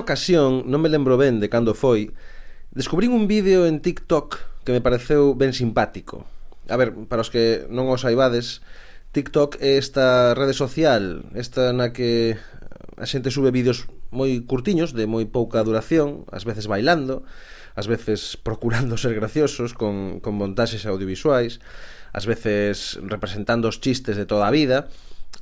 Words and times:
certa 0.00 0.16
ocasión, 0.16 0.64
non 0.64 0.80
me 0.80 0.88
lembro 0.88 1.20
ben 1.20 1.44
de 1.44 1.52
cando 1.52 1.76
foi, 1.76 2.16
descubrín 2.72 3.12
un 3.12 3.28
vídeo 3.28 3.68
en 3.68 3.84
TikTok 3.84 4.64
que 4.64 4.72
me 4.72 4.80
pareceu 4.80 5.36
ben 5.36 5.52
simpático. 5.52 6.24
A 6.72 6.80
ver, 6.80 6.96
para 7.04 7.20
os 7.20 7.28
que 7.28 7.68
non 7.68 7.92
os 7.92 8.00
saibades, 8.00 8.64
TikTok 9.12 9.60
é 9.60 9.76
esta 9.76 10.32
rede 10.32 10.56
social, 10.56 11.28
esta 11.36 11.76
na 11.76 11.92
que 11.92 12.40
a 12.96 13.04
xente 13.04 13.28
sube 13.28 13.52
vídeos 13.52 13.84
moi 14.08 14.40
curtiños, 14.48 14.96
de 14.96 15.04
moi 15.04 15.28
pouca 15.28 15.60
duración, 15.60 16.24
ás 16.32 16.48
veces 16.48 16.64
bailando, 16.64 17.20
ás 17.76 17.84
veces 17.84 18.34
procurando 18.46 18.96
ser 18.96 19.12
graciosos 19.12 19.76
con, 19.76 20.24
con 20.24 20.32
montaxes 20.40 20.88
audiovisuais, 20.88 21.60
ás 22.16 22.24
veces 22.24 22.96
representando 23.04 23.68
os 23.68 23.84
chistes 23.84 24.16
de 24.16 24.24
toda 24.24 24.48
a 24.48 24.54
vida, 24.54 24.88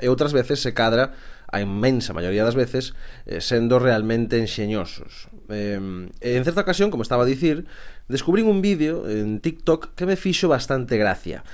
e 0.02 0.10
outras 0.10 0.34
veces 0.34 0.58
se 0.58 0.74
cadra 0.74 1.14
a 1.48 1.60
inmensa 1.60 2.12
maioría 2.12 2.44
das 2.44 2.54
veces, 2.54 2.92
eh, 3.24 3.40
sendo 3.40 3.80
realmente 3.80 4.36
enxeñosos. 4.38 5.28
Eh, 5.48 5.80
en 6.20 6.44
certa 6.44 6.60
ocasión, 6.60 6.90
como 6.90 7.02
estaba 7.02 7.24
a 7.24 7.26
dicir, 7.26 7.66
descubrín 8.08 8.46
un 8.46 8.60
vídeo 8.60 9.08
en 9.08 9.40
TikTok 9.40 9.96
que 9.96 10.06
me 10.06 10.16
fixo 10.16 10.48
bastante 10.48 10.98
gracia. 10.98 11.44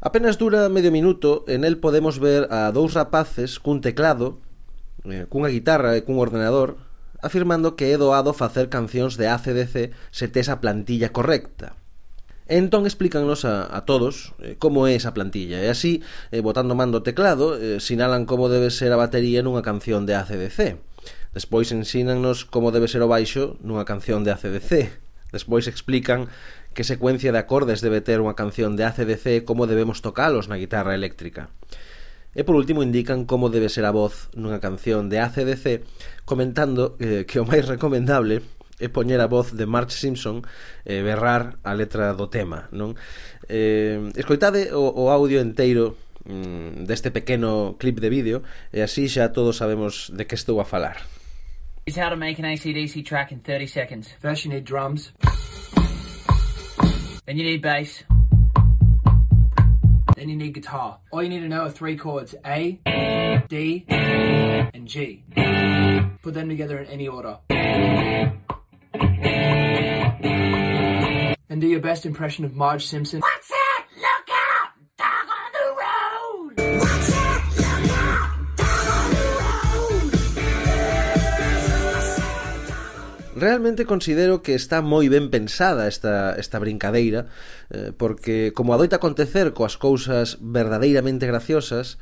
Apenas 0.00 0.38
dura 0.38 0.68
medio 0.68 0.90
minuto, 0.90 1.44
en 1.46 1.64
el 1.64 1.78
podemos 1.78 2.18
ver 2.18 2.46
a 2.50 2.70
dous 2.70 2.94
rapaces 2.94 3.58
cun 3.58 3.82
teclado, 3.82 4.38
eh, 5.06 5.26
cunha 5.30 5.50
guitarra 5.50 5.94
e 5.98 6.02
cun 6.06 6.18
ordenador, 6.18 6.78
afirmando 7.22 7.74
que 7.78 7.94
é 7.94 7.96
doado 7.98 8.34
facer 8.34 8.66
cancións 8.70 9.14
de 9.18 9.30
ACDC 9.30 9.94
se 10.10 10.26
tes 10.26 10.50
a 10.50 10.58
plantilla 10.58 11.14
correcta. 11.14 11.78
Entón 12.52 12.84
explícannos 12.84 13.46
a, 13.46 13.64
a 13.74 13.86
todos 13.88 14.36
eh, 14.44 14.60
como 14.60 14.84
é 14.84 14.92
esa 14.92 15.16
plantilla 15.16 15.64
e 15.64 15.72
así, 15.72 16.04
eh, 16.36 16.44
botando 16.44 16.76
mando 16.76 17.00
o 17.00 17.06
teclado, 17.06 17.56
eh, 17.56 17.80
sinalan 17.80 18.28
como 18.28 18.52
debe 18.52 18.68
ser 18.68 18.92
a 18.92 19.00
batería 19.00 19.40
nunha 19.40 19.64
canción 19.64 20.04
de 20.04 20.20
ACDC. 20.20 20.76
Despois 21.32 21.72
ensínannos 21.72 22.44
como 22.44 22.68
debe 22.68 22.92
ser 22.92 23.00
o 23.00 23.08
baixo 23.08 23.56
nunha 23.64 23.88
canción 23.88 24.20
de 24.20 24.36
ACDC. 24.36 24.92
Despois 25.32 25.64
explican 25.64 26.28
que 26.76 26.84
secuencia 26.84 27.32
de 27.32 27.40
acordes 27.40 27.80
debe 27.80 28.04
ter 28.04 28.20
unha 28.20 28.36
canción 28.36 28.76
de 28.76 28.84
ACDC 28.84 29.24
e 29.40 29.44
como 29.48 29.64
debemos 29.64 30.04
tocalos 30.04 30.52
na 30.52 30.60
guitarra 30.60 30.92
eléctrica. 30.92 31.48
E 32.36 32.44
por 32.44 32.60
último 32.60 32.84
indican 32.84 33.24
como 33.24 33.48
debe 33.48 33.72
ser 33.72 33.88
a 33.88 33.96
voz 33.96 34.28
nunha 34.36 34.60
canción 34.60 35.08
de 35.08 35.24
ACDC 35.24 35.88
comentando 36.28 37.00
eh, 37.00 37.24
que 37.24 37.40
o 37.40 37.48
máis 37.48 37.64
recomendable 37.64 38.44
é 38.82 38.90
poñer 38.90 39.22
a 39.22 39.30
voz 39.30 39.54
de 39.54 39.62
Marge 39.62 39.94
Simpson 39.94 40.42
e 40.82 40.98
eh, 40.98 41.02
berrar 41.06 41.62
a 41.62 41.70
letra 41.70 42.10
do 42.18 42.26
tema, 42.26 42.66
non? 42.74 42.98
Eh, 43.46 44.10
escoitade 44.18 44.74
o, 44.74 45.06
o 45.06 45.14
audio 45.14 45.38
enteiro 45.38 45.94
mm, 46.26 46.82
deste 46.82 47.14
pequeno 47.14 47.78
clip 47.78 48.02
de 48.02 48.10
vídeo 48.10 48.42
e 48.74 48.82
así 48.82 49.06
xa 49.06 49.30
todos 49.30 49.62
sabemos 49.62 50.10
de 50.10 50.26
que 50.26 50.34
estou 50.34 50.58
a 50.58 50.66
falar. 50.66 50.98
Is 51.86 51.94
how 51.94 52.10
to 52.10 52.18
make 52.18 52.42
an 52.42 52.46
ACDC 52.46 53.06
track 53.06 53.30
in 53.30 53.38
30 53.40 53.66
seconds. 53.70 54.10
First 54.18 54.44
you 54.44 54.50
need 54.50 54.66
drums. 54.66 55.14
Then 57.26 57.38
you 57.38 57.46
need 57.46 57.62
bass. 57.62 58.02
Then 60.14 60.28
you 60.28 60.36
need 60.36 60.54
guitar. 60.54 60.98
All 61.10 61.22
you 61.22 61.28
need 61.28 61.40
to 61.40 61.48
know 61.48 61.66
are 61.66 61.70
three 61.70 61.96
chords 61.96 62.34
A, 62.46 62.78
D, 63.48 63.86
and 63.88 64.86
G. 64.86 65.24
Put 66.22 66.34
them 66.34 66.48
together 66.48 66.78
in 66.78 66.86
any 66.86 67.08
order. 67.08 67.38
And 71.48 71.60
do 71.60 71.66
your 71.66 71.80
best 71.80 72.04
impression 72.06 72.44
of 72.44 72.54
Marge 72.54 72.86
Simpson. 72.86 73.20
What's 73.20 73.48
that? 73.48 73.86
Look 73.96 74.28
out! 74.30 74.72
Dog 74.96 75.28
on 75.28 75.52
the 75.52 75.68
road! 75.82 76.54
What's 76.80 77.08
that? 77.12 77.42
Look 77.56 77.92
out! 77.92 78.30
Dog 78.56 78.88
on 78.88 79.10
the 82.36 82.80
road! 82.96 83.40
Realmente 83.40 83.86
considero 83.86 84.42
que 84.42 84.54
está 84.54 84.82
moi 84.82 85.08
ben 85.08 85.30
pensada 85.30 85.88
esta, 85.88 86.36
esta 86.36 86.58
brincadeira 86.60 87.28
eh, 87.70 87.92
Porque, 87.96 88.52
como 88.52 88.74
adoita 88.76 88.96
acontecer 88.96 89.52
coas 89.56 89.76
cousas 89.80 90.36
verdadeiramente 90.40 91.26
graciosas 91.26 91.96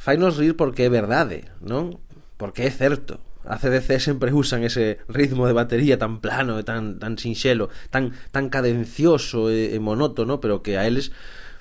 Fainos 0.00 0.40
rir 0.40 0.56
porque 0.56 0.88
é 0.88 0.90
verdade, 0.90 1.44
non? 1.60 2.00
Porque 2.40 2.64
é 2.64 2.72
certo 2.72 3.20
A 3.44 3.56
CDC 3.56 4.00
sempre 4.00 4.32
usan 4.36 4.64
ese 4.64 5.00
ritmo 5.08 5.48
de 5.48 5.56
batería 5.56 5.96
tan 5.96 6.20
plano 6.20 6.60
e 6.60 6.64
tan, 6.64 7.00
tan 7.00 7.16
sinxelo, 7.16 7.72
tan, 7.88 8.12
tan 8.34 8.52
cadencioso 8.52 9.48
e, 9.48 9.72
e 9.72 9.78
monótono, 9.80 10.44
pero 10.44 10.60
que 10.60 10.76
a 10.76 10.84
eles 10.84 11.12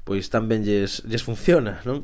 pois 0.10 0.34
tamén 0.34 0.66
lles, 0.66 1.06
lles 1.06 1.22
funciona, 1.22 1.86
non? 1.86 2.02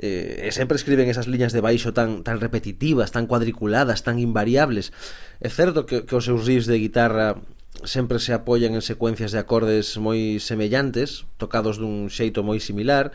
Eh, 0.00 0.48
e 0.48 0.50
sempre 0.56 0.80
escriben 0.80 1.12
esas 1.12 1.28
liñas 1.28 1.52
de 1.52 1.60
baixo 1.60 1.92
tan, 1.92 2.24
tan 2.24 2.40
repetitivas, 2.40 3.12
tan 3.12 3.28
cuadriculadas, 3.28 4.00
tan 4.00 4.16
invariables. 4.16 4.88
É 5.36 5.52
certo 5.52 5.84
que, 5.84 6.08
que 6.08 6.16
os 6.16 6.24
seus 6.24 6.48
riffs 6.48 6.64
de 6.64 6.80
guitarra 6.80 7.36
sempre 7.84 8.24
se 8.24 8.32
apoian 8.32 8.72
en 8.72 8.80
secuencias 8.80 9.36
de 9.36 9.40
acordes 9.44 10.00
moi 10.00 10.40
semellantes, 10.40 11.28
tocados 11.36 11.76
dun 11.76 12.08
xeito 12.08 12.40
moi 12.40 12.56
similar, 12.56 13.12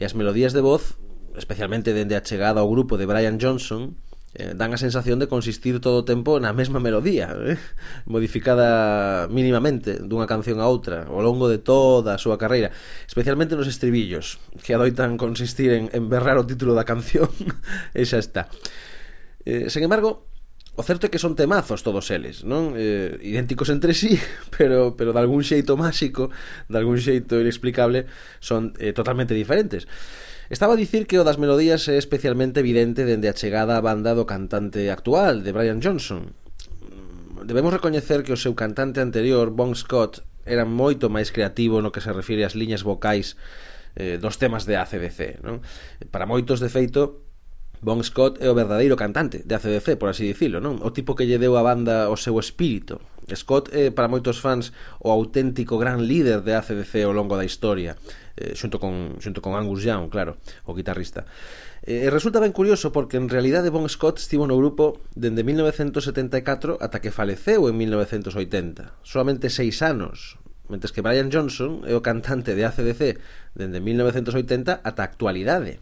e 0.00 0.08
as 0.08 0.16
melodías 0.16 0.56
de 0.56 0.64
voz, 0.64 0.96
especialmente 1.36 1.92
dende 1.92 2.16
a 2.16 2.24
chegada 2.24 2.64
ao 2.64 2.72
grupo 2.72 2.96
de 2.96 3.04
Brian 3.04 3.36
Johnson, 3.36 3.92
eh, 4.34 4.52
dan 4.58 4.74
a 4.74 4.78
sensación 4.78 5.22
de 5.22 5.30
consistir 5.30 5.78
todo 5.78 6.02
o 6.02 6.06
tempo 6.06 6.42
na 6.42 6.50
mesma 6.50 6.82
melodía, 6.82 7.30
eh? 7.34 7.58
modificada 8.10 9.30
mínimamente 9.30 10.02
dunha 10.02 10.26
canción 10.26 10.58
a 10.58 10.66
outra 10.66 11.06
ao 11.06 11.22
longo 11.22 11.46
de 11.46 11.62
toda 11.62 12.14
a 12.14 12.20
súa 12.20 12.34
carreira, 12.34 12.74
especialmente 13.06 13.54
nos 13.54 13.70
estribillos, 13.70 14.42
que 14.62 14.74
adoitan 14.74 15.14
consistir 15.14 15.70
en, 15.70 15.90
en 15.94 16.10
berrar 16.10 16.36
o 16.36 16.46
título 16.46 16.74
da 16.74 16.82
canción, 16.82 17.30
e 17.94 18.02
xa 18.02 18.18
está. 18.18 18.50
Eh, 19.46 19.70
sen 19.70 19.86
embargo, 19.86 20.26
o 20.74 20.82
certo 20.82 21.06
é 21.06 21.10
que 21.12 21.22
son 21.22 21.38
temazos 21.38 21.86
todos 21.86 22.10
eles, 22.10 22.42
non? 22.42 22.74
Eh, 22.74 23.14
idénticos 23.22 23.70
entre 23.70 23.94
sí, 23.94 24.18
pero 24.54 24.98
pero 24.98 25.14
de 25.14 25.20
algún 25.22 25.46
xeito 25.46 25.78
máxico, 25.78 26.34
de 26.66 26.76
algún 26.82 26.98
xeito 26.98 27.38
inexplicable, 27.38 28.10
son 28.42 28.74
eh, 28.82 28.90
totalmente 28.90 29.38
diferentes. 29.38 29.86
Estaba 30.50 30.74
a 30.74 30.76
dicir 30.76 31.06
que 31.06 31.16
o 31.16 31.24
das 31.24 31.40
melodías 31.40 31.88
é 31.88 31.96
especialmente 31.96 32.60
evidente 32.60 33.08
dende 33.08 33.32
a 33.32 33.36
chegada 33.36 33.80
á 33.80 33.80
banda 33.80 34.12
do 34.12 34.28
cantante 34.28 34.92
actual, 34.92 35.40
de 35.40 35.56
Brian 35.56 35.80
Johnson. 35.80 36.36
Debemos 37.48 37.72
recoñecer 37.72 38.20
que 38.20 38.36
o 38.36 38.40
seu 38.40 38.52
cantante 38.52 39.00
anterior, 39.00 39.48
Bon 39.48 39.72
Scott, 39.72 40.20
era 40.44 40.68
moito 40.68 41.08
máis 41.08 41.32
creativo 41.32 41.80
no 41.80 41.88
que 41.88 42.04
se 42.04 42.12
refire 42.12 42.44
ás 42.44 42.52
liñas 42.52 42.84
vocais 42.84 43.40
eh, 43.96 44.20
dos 44.20 44.36
temas 44.36 44.68
de 44.68 44.76
ACDC. 44.76 45.40
Non? 45.40 45.64
Para 46.12 46.28
moitos, 46.28 46.60
de 46.60 46.68
feito, 46.68 47.24
Bon 47.80 47.96
Scott 48.04 48.36
é 48.44 48.48
o 48.52 48.56
verdadeiro 48.56 49.00
cantante 49.00 49.40
de 49.48 49.52
ACDC, 49.56 49.96
por 49.96 50.12
así 50.12 50.28
dicilo, 50.28 50.60
non? 50.60 50.76
O 50.84 50.92
tipo 50.92 51.16
que 51.16 51.24
lle 51.24 51.40
deu 51.40 51.56
a 51.56 51.64
banda 51.64 52.12
o 52.12 52.20
seu 52.20 52.36
espírito, 52.36 53.00
Scott 53.32 53.72
é 53.72 53.88
para 53.88 54.12
moitos 54.12 54.36
fans 54.36 54.76
o 55.00 55.08
auténtico 55.08 55.80
gran 55.80 56.04
líder 56.04 56.44
de 56.44 56.52
ACDC 56.52 57.08
ao 57.08 57.16
longo 57.16 57.40
da 57.40 57.48
historia 57.48 57.96
eh, 58.36 58.52
xunto, 58.52 58.76
con, 58.76 59.16
xunto 59.22 59.40
con 59.40 59.56
Angus 59.56 59.86
Young, 59.86 60.10
claro, 60.10 60.36
o 60.66 60.74
guitarrista. 60.74 61.24
Eh, 61.86 62.10
Resulta 62.10 62.42
ben 62.42 62.52
curioso 62.52 62.92
porque 62.92 63.16
en 63.16 63.30
realidade 63.30 63.70
Bon 63.70 63.86
Scott 63.88 64.18
estivo 64.18 64.44
no 64.44 64.58
grupo 64.58 65.00
dende 65.14 65.46
1974 65.46 66.80
ata 66.80 67.00
que 67.00 67.14
faleceu 67.14 67.68
en 67.70 67.76
1980 67.78 69.00
Solamente 69.04 69.48
seis 69.48 69.80
anos, 69.80 70.36
mentes 70.68 70.92
que 70.92 71.04
Brian 71.04 71.30
Johnson 71.30 71.84
é 71.88 71.94
o 71.96 72.04
cantante 72.04 72.52
de 72.52 72.64
ACDC 72.64 73.20
dende 73.54 73.80
1980 73.80 74.80
ata 74.82 75.00
a 75.00 75.08
actualidade. 75.08 75.80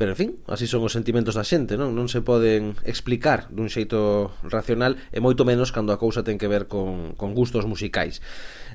Pero, 0.00 0.12
en 0.12 0.16
fin, 0.16 0.30
así 0.48 0.64
son 0.64 0.80
os 0.80 0.96
sentimentos 0.96 1.36
da 1.36 1.44
xente, 1.44 1.76
non? 1.76 1.92
Non 1.92 2.08
se 2.08 2.24
poden 2.24 2.72
explicar 2.88 3.52
dun 3.52 3.68
xeito 3.68 4.32
racional 4.48 4.96
e 5.12 5.20
moito 5.20 5.44
menos 5.44 5.76
cando 5.76 5.92
a 5.92 6.00
cousa 6.00 6.24
ten 6.24 6.40
que 6.40 6.48
ver 6.48 6.72
con, 6.72 7.12
con 7.20 7.36
gustos 7.36 7.68
musicais. 7.68 8.24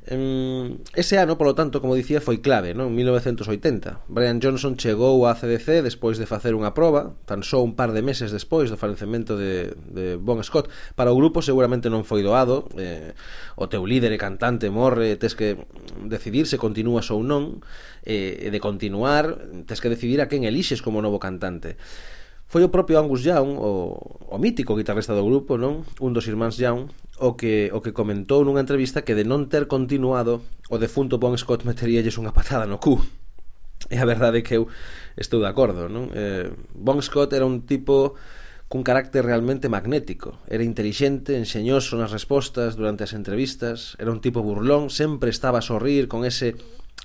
Ese 0.06 1.18
ano, 1.18 1.34
polo 1.34 1.58
tanto, 1.58 1.82
como 1.82 1.98
dicía, 1.98 2.22
foi 2.22 2.38
clave, 2.38 2.78
non? 2.78 2.94
1980. 2.94 4.06
Brian 4.06 4.38
Johnson 4.38 4.78
chegou 4.78 5.26
á 5.26 5.34
CDC 5.34 5.82
despois 5.82 6.22
de 6.22 6.30
facer 6.30 6.54
unha 6.54 6.78
proba, 6.78 7.18
tan 7.26 7.42
só 7.42 7.58
un 7.66 7.74
par 7.74 7.90
de 7.90 8.06
meses 8.06 8.30
despois 8.30 8.70
do 8.70 8.78
falecemento 8.78 9.34
de, 9.34 9.74
de 9.90 10.22
Bon 10.22 10.38
Scott. 10.46 10.70
Para 10.94 11.10
o 11.10 11.18
grupo 11.18 11.42
seguramente 11.42 11.90
non 11.90 12.06
foi 12.06 12.22
doado, 12.22 12.70
eh, 12.78 13.18
o 13.58 13.66
teu 13.66 13.82
líder 13.82 14.14
e 14.14 14.22
cantante 14.22 14.70
morre, 14.70 15.18
tes 15.18 15.34
que 15.34 15.58
decidir 16.06 16.46
se 16.46 16.62
continúas 16.62 17.10
ou 17.10 17.26
non, 17.26 17.66
eh, 18.06 18.46
e 18.46 18.50
de 18.54 18.62
continuar, 18.62 19.42
tes 19.66 19.82
que 19.82 19.90
decidir 19.90 20.22
a 20.22 20.30
quen 20.30 20.46
elixes 20.46 20.86
como 20.86 21.02
novo 21.02 21.15
novo 21.16 21.20
cantante. 21.20 21.80
Foi 22.48 22.62
o 22.64 22.70
propio 22.70 23.00
Angus 23.00 23.26
Young, 23.26 23.58
o, 23.58 23.98
o 24.30 24.38
mítico 24.38 24.76
guitarrista 24.76 25.16
do 25.16 25.26
grupo, 25.26 25.58
non? 25.58 25.82
Un 25.98 26.14
dos 26.14 26.28
irmáns 26.28 26.60
Young, 26.60 26.92
o 27.18 27.34
que, 27.34 27.72
o 27.74 27.82
que 27.82 27.96
comentou 27.96 28.46
nunha 28.46 28.62
entrevista 28.62 29.02
que 29.02 29.18
de 29.18 29.26
non 29.26 29.50
ter 29.50 29.66
continuado, 29.66 30.46
o 30.70 30.78
defunto 30.78 31.18
Bon 31.18 31.34
Scott 31.40 31.66
meteríalles 31.66 32.20
unha 32.22 32.36
patada 32.36 32.70
no 32.70 32.78
cu. 32.78 33.02
E 33.90 33.98
a 33.98 34.06
verdade 34.06 34.40
é 34.40 34.46
que 34.46 34.56
eu 34.62 34.70
estou 35.18 35.42
de 35.42 35.50
acordo, 35.50 35.90
non? 35.90 36.14
Eh, 36.14 36.54
bon 36.76 37.02
Scott 37.02 37.34
era 37.34 37.50
un 37.50 37.66
tipo 37.66 38.14
cun 38.70 38.86
carácter 38.86 39.26
realmente 39.26 39.66
magnético. 39.66 40.38
Era 40.46 40.62
intelixente, 40.62 41.34
enxeñoso 41.34 41.98
nas 41.98 42.14
respostas 42.14 42.78
durante 42.78 43.10
as 43.10 43.18
entrevistas, 43.18 43.98
era 43.98 44.14
un 44.14 44.22
tipo 44.22 44.46
burlón, 44.46 44.94
sempre 44.94 45.34
estaba 45.34 45.60
a 45.60 45.66
sorrir 45.66 46.06
con 46.06 46.30
ese 46.30 46.54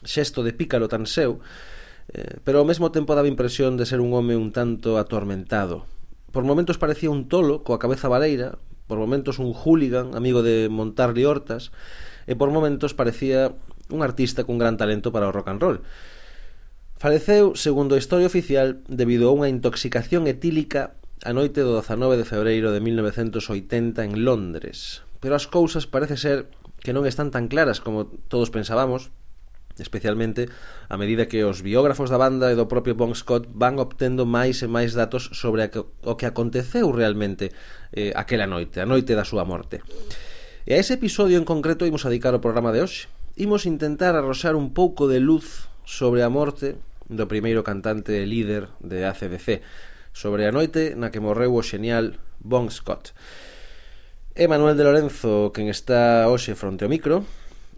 xesto 0.04 0.44
de 0.44 0.52
pícaro 0.52 0.84
tan 0.84 1.08
seu, 1.08 1.40
eh, 2.10 2.42
pero 2.42 2.58
ao 2.58 2.68
mesmo 2.68 2.90
tempo 2.90 3.14
daba 3.14 3.30
impresión 3.30 3.78
de 3.78 3.86
ser 3.86 4.02
un 4.02 4.10
home 4.10 4.34
un 4.34 4.50
tanto 4.50 4.98
atormentado. 4.98 5.86
Por 6.30 6.42
momentos 6.42 6.78
parecía 6.78 7.10
un 7.10 7.26
tolo, 7.30 7.62
coa 7.62 7.82
cabeza 7.82 8.10
baleira, 8.10 8.58
por 8.90 8.98
momentos 8.98 9.38
un 9.38 9.54
hooligan, 9.54 10.18
amigo 10.18 10.42
de 10.42 10.66
montar 10.66 11.14
Hortas, 11.14 11.70
e 12.26 12.34
por 12.34 12.50
momentos 12.50 12.94
parecía 12.94 13.54
un 13.90 14.02
artista 14.02 14.42
cun 14.42 14.58
gran 14.58 14.74
talento 14.78 15.14
para 15.14 15.30
o 15.30 15.34
rock 15.34 15.50
and 15.50 15.62
roll. 15.62 15.78
Faleceu, 16.98 17.56
segundo 17.56 17.94
a 17.94 18.02
historia 18.02 18.28
oficial, 18.28 18.82
debido 18.90 19.30
a 19.30 19.34
unha 19.34 19.48
intoxicación 19.48 20.26
etílica 20.26 20.98
a 21.22 21.32
noite 21.32 21.62
do 21.62 21.78
19 21.78 22.18
de 22.18 22.28
febreiro 22.28 22.74
de 22.74 22.80
1980 22.82 24.04
en 24.04 24.12
Londres. 24.26 25.06
Pero 25.22 25.36
as 25.36 25.46
cousas 25.46 25.86
parece 25.86 26.16
ser 26.16 26.50
que 26.80 26.96
non 26.96 27.04
están 27.04 27.30
tan 27.30 27.48
claras 27.48 27.78
como 27.80 28.08
todos 28.28 28.48
pensábamos, 28.48 29.12
especialmente 29.80 30.46
a 30.86 30.94
medida 31.00 31.26
que 31.26 31.42
os 31.42 31.64
biógrafos 31.64 32.12
da 32.12 32.20
banda 32.20 32.52
e 32.52 32.56
do 32.56 32.68
propio 32.68 32.94
Bon 32.94 33.10
Scott 33.16 33.48
van 33.50 33.80
obtendo 33.80 34.28
máis 34.28 34.60
e 34.60 34.68
máis 34.68 34.92
datos 34.92 35.32
sobre 35.32 35.66
o 36.04 36.14
que 36.14 36.28
aconteceu 36.28 36.92
realmente 36.92 37.50
eh, 37.90 38.12
aquela 38.14 38.46
noite, 38.46 38.78
a 38.78 38.86
noite 38.86 39.16
da 39.16 39.24
súa 39.24 39.48
morte. 39.48 39.80
E 40.68 40.76
a 40.76 40.80
ese 40.80 41.00
episodio 41.00 41.40
en 41.40 41.48
concreto 41.48 41.88
imos 41.88 42.04
dedicar 42.04 42.36
o 42.36 42.44
programa 42.44 42.70
de 42.70 42.84
hoxe. 42.84 43.08
Imos 43.40 43.64
intentar 43.64 44.12
arroxar 44.14 44.54
un 44.54 44.76
pouco 44.76 45.08
de 45.08 45.18
luz 45.18 45.72
sobre 45.88 46.20
a 46.20 46.28
morte 46.28 46.76
do 47.10 47.26
primeiro 47.26 47.64
cantante 47.66 48.14
e 48.14 48.28
líder 48.28 48.70
de 48.78 49.02
ACDC, 49.02 49.64
sobre 50.12 50.46
a 50.46 50.54
noite 50.54 50.94
na 50.94 51.10
que 51.10 51.18
morreu 51.18 51.56
o 51.56 51.64
xenial 51.64 52.14
Bon 52.38 52.68
Scott. 52.70 53.16
É 54.34 54.46
Manuel 54.46 54.78
de 54.78 54.86
Lorenzo, 54.86 55.50
quen 55.50 55.66
está 55.66 56.30
hoxe 56.30 56.54
fronte 56.54 56.86
ao 56.86 56.92
micro, 56.92 57.26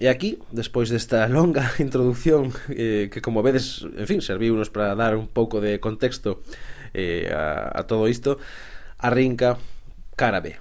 E 0.02 0.10
aquí, 0.10 0.42
despois 0.50 0.90
desta 0.90 1.28
longa 1.30 1.78
introdución 1.78 2.50
eh, 2.74 3.06
que 3.06 3.22
como 3.22 3.38
vedes, 3.38 3.86
en 3.94 4.10
fin, 4.10 4.18
serviunos 4.18 4.66
para 4.66 4.98
dar 4.98 5.14
un 5.14 5.30
pouco 5.30 5.62
de 5.62 5.78
contexto 5.78 6.42
eh, 6.90 7.30
a, 7.30 7.70
a 7.70 7.86
todo 7.86 8.10
isto, 8.10 8.42
arrinca 8.98 9.62
Cara 10.18 10.42
B. 10.42 10.58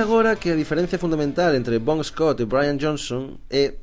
agora 0.00 0.36
que 0.36 0.50
a 0.50 0.56
diferencia 0.56 0.98
fundamental 0.98 1.52
entre 1.54 1.78
Bon 1.78 2.00
Scott 2.02 2.40
e 2.40 2.48
Brian 2.48 2.80
Johnson 2.80 3.36
é, 3.52 3.76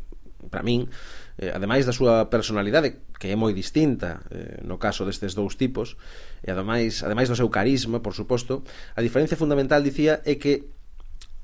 para 0.49 0.65
min, 0.65 0.89
eh, 1.37 1.53
ademais 1.53 1.85
da 1.85 1.93
súa 1.93 2.25
personalidade 2.25 3.05
que 3.21 3.29
é 3.29 3.37
moi 3.37 3.53
distinta 3.53 4.25
eh, 4.33 4.65
no 4.65 4.81
caso 4.81 5.05
destes 5.05 5.37
dous 5.37 5.53
tipos 5.53 5.93
e 6.41 6.49
ademais, 6.49 7.05
ademais 7.05 7.29
do 7.29 7.37
seu 7.37 7.49
carisma, 7.53 8.01
por 8.01 8.17
suposto 8.17 8.65
a 8.97 9.01
diferencia 9.05 9.37
fundamental, 9.37 9.85
dicía, 9.85 10.25
é 10.25 10.35
que 10.35 10.73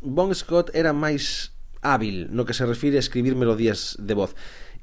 Bon 0.01 0.33
Scott 0.33 0.73
era 0.73 0.91
máis 0.91 1.53
hábil 1.85 2.33
no 2.33 2.43
que 2.43 2.57
se 2.57 2.65
refire 2.65 2.97
a 2.97 3.05
escribir 3.05 3.37
melodías 3.37 3.93
de 4.01 4.13
voz. 4.17 4.33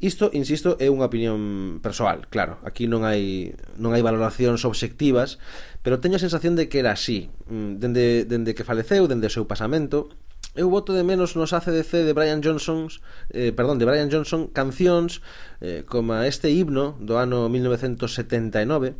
Isto, 0.01 0.33
insisto, 0.33 0.81
é 0.81 0.89
unha 0.89 1.05
opinión 1.13 1.79
persoal, 1.85 2.25
claro. 2.33 2.57
Aquí 2.65 2.89
non 2.89 3.05
hai 3.05 3.53
non 3.77 3.93
hai 3.93 4.01
valoracións 4.01 4.65
obxectivas, 4.65 5.37
pero 5.85 6.01
teño 6.01 6.17
a 6.17 6.25
sensación 6.25 6.57
de 6.57 6.73
que 6.73 6.81
era 6.81 6.97
así. 6.97 7.29
Mm, 7.53 7.77
dende, 7.77 8.05
dende 8.25 8.57
que 8.57 8.65
faleceu, 8.65 9.05
dende 9.05 9.29
o 9.29 9.35
seu 9.37 9.45
pasamento, 9.45 10.09
eu 10.57 10.73
voto 10.73 10.97
de 10.97 11.05
menos 11.05 11.37
nos 11.37 11.53
ACDC 11.53 12.03
de 12.03 12.13
Brian 12.17 12.43
Johnson, 12.43 12.89
eh, 13.31 13.53
perdón, 13.53 13.79
de 13.79 13.85
Brian 13.85 14.11
Johnson 14.11 14.49
cancións 14.49 15.23
eh, 15.61 15.85
como 15.87 16.17
este 16.27 16.51
himno 16.51 16.99
do 16.99 17.23
ano 17.23 17.47
1979, 17.53 18.97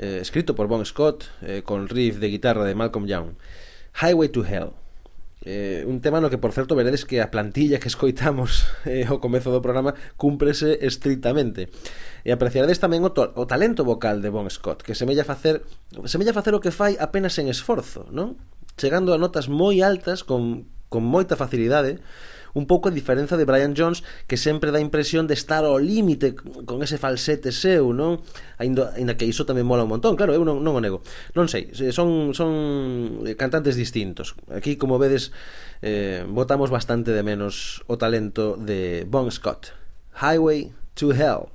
eh, 0.00 0.18
escrito 0.18 0.56
por 0.56 0.66
Bon 0.66 0.82
Scott, 0.82 1.30
eh, 1.46 1.62
con 1.62 1.86
riff 1.86 2.18
de 2.18 2.32
guitarra 2.32 2.64
de 2.64 2.74
Malcolm 2.74 3.06
Young, 3.06 3.38
Highway 4.00 4.32
to 4.32 4.42
Hell. 4.42 4.81
Eh, 5.44 5.82
un 5.88 6.00
tema 6.00 6.20
no 6.22 6.30
que, 6.30 6.38
por 6.38 6.52
certo, 6.52 6.78
veredes 6.78 7.04
que 7.04 7.18
a 7.18 7.30
plantilla 7.34 7.82
que 7.82 7.90
escoitamos 7.90 8.62
eh, 8.86 9.02
ao 9.10 9.18
comezo 9.18 9.50
do 9.50 9.58
programa 9.58 9.98
cúmprese 10.14 10.78
estritamente. 10.86 11.66
E 12.22 12.30
apreciarades 12.30 12.78
tamén 12.78 13.02
o, 13.02 13.10
to 13.10 13.34
o 13.34 13.44
talento 13.50 13.82
vocal 13.82 14.22
de 14.22 14.30
Bon 14.30 14.46
Scott, 14.46 14.86
que 14.86 14.94
semella 14.94 15.26
facer, 15.26 15.66
semella 16.06 16.30
facer 16.30 16.54
o 16.54 16.62
que 16.62 16.70
fai 16.70 16.94
apenas 16.94 17.34
en 17.42 17.50
esforzo, 17.50 18.06
non? 18.14 18.38
Chegando 18.78 19.10
a 19.10 19.18
notas 19.18 19.50
moi 19.50 19.82
altas 19.82 20.22
con, 20.22 20.70
con 20.86 21.02
moita 21.02 21.34
facilidade, 21.34 21.98
un 22.54 22.66
pouco 22.66 22.88
a 22.88 22.92
diferenza 22.92 23.36
de 23.36 23.44
Brian 23.44 23.74
Jones 23.76 24.04
que 24.28 24.36
sempre 24.36 24.70
dá 24.70 24.78
a 24.78 24.84
impresión 24.84 25.26
de 25.26 25.34
estar 25.34 25.64
ao 25.64 25.80
límite 25.80 26.36
con 26.36 26.84
ese 26.84 27.00
falsete 27.00 27.52
seu, 27.52 27.96
non? 27.96 28.20
Ainda, 28.60 28.92
ainda 28.96 29.16
que 29.16 29.28
iso 29.28 29.48
tamén 29.48 29.64
mola 29.64 29.84
un 29.84 29.92
montón, 29.92 30.14
claro, 30.14 30.36
eu 30.36 30.44
non, 30.44 30.60
non 30.60 30.76
o 30.76 30.80
nego. 30.80 31.00
Non 31.32 31.48
sei, 31.48 31.72
son, 31.92 32.36
son 32.36 33.24
eh, 33.24 33.34
cantantes 33.36 33.74
distintos. 33.74 34.36
Aquí, 34.52 34.76
como 34.76 35.00
vedes, 35.00 35.32
eh, 35.80 36.24
votamos 36.28 36.68
bastante 36.68 37.12
de 37.12 37.22
menos 37.24 37.82
o 37.88 37.96
talento 37.96 38.60
de 38.60 39.08
Bon 39.08 39.30
Scott. 39.32 39.72
Highway 40.20 40.72
to 40.94 41.12
Hell. 41.12 41.48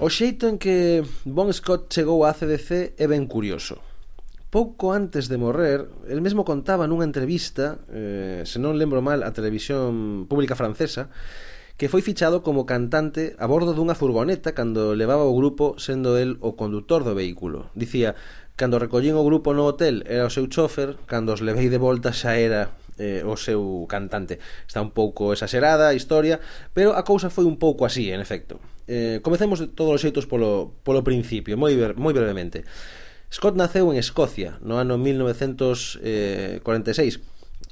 O 0.00 0.08
xeito 0.08 0.48
en 0.48 0.56
que 0.56 1.04
Bon 1.28 1.52
Scott 1.52 1.92
chegou 1.92 2.24
á 2.24 2.32
CDC 2.32 2.96
é 2.96 3.04
ben 3.04 3.28
curioso. 3.28 3.84
Pouco 4.48 4.96
antes 4.96 5.28
de 5.28 5.36
morrer, 5.36 5.92
el 6.08 6.24
mesmo 6.24 6.40
contaba 6.40 6.88
nunha 6.88 7.04
entrevista, 7.04 7.76
eh, 7.92 8.40
se 8.48 8.56
non 8.56 8.80
lembro 8.80 9.04
mal, 9.04 9.20
a 9.20 9.36
televisión 9.36 10.24
pública 10.24 10.56
francesa, 10.56 11.12
que 11.76 11.92
foi 11.92 12.00
fichado 12.00 12.40
como 12.40 12.64
cantante 12.64 13.36
a 13.36 13.44
bordo 13.44 13.76
dunha 13.76 13.92
furgoneta 13.92 14.56
cando 14.56 14.96
levaba 14.96 15.28
o 15.28 15.36
grupo 15.36 15.76
sendo 15.76 16.16
el 16.16 16.40
o 16.40 16.56
conductor 16.56 17.04
do 17.04 17.12
vehículo. 17.12 17.68
Dicía, 17.76 18.16
cando 18.56 18.80
recollín 18.80 19.20
o 19.20 19.26
grupo 19.28 19.52
no 19.52 19.68
hotel 19.68 20.00
era 20.08 20.24
o 20.24 20.32
seu 20.32 20.48
chofer, 20.48 20.96
cando 21.04 21.36
os 21.36 21.44
levei 21.44 21.68
de 21.68 21.76
volta 21.76 22.16
xa 22.16 22.40
era 22.40 22.72
eh, 23.00 23.24
o 23.24 23.40
seu 23.40 23.88
cantante. 23.88 24.36
Está 24.68 24.84
un 24.84 24.92
pouco 24.92 25.32
exagerada 25.32 25.88
a 25.88 25.96
historia, 25.96 26.44
pero 26.76 26.92
a 26.92 27.00
cousa 27.02 27.32
foi 27.32 27.48
un 27.48 27.56
pouco 27.56 27.88
así, 27.88 28.12
en 28.12 28.20
efecto. 28.20 28.60
Eh, 28.84 29.24
comecemos 29.24 29.58
de 29.64 29.72
todos 29.72 29.96
os 29.96 30.02
xeitos 30.04 30.28
polo, 30.28 30.76
polo 30.84 31.00
principio, 31.00 31.56
moi, 31.56 31.72
moi 31.96 32.12
brevemente. 32.12 32.68
Scott 33.32 33.56
naceu 33.56 33.88
en 33.88 33.96
Escocia 33.96 34.60
no 34.60 34.76
ano 34.76 34.98
1946. 35.00 36.04
Eh, 36.04 36.60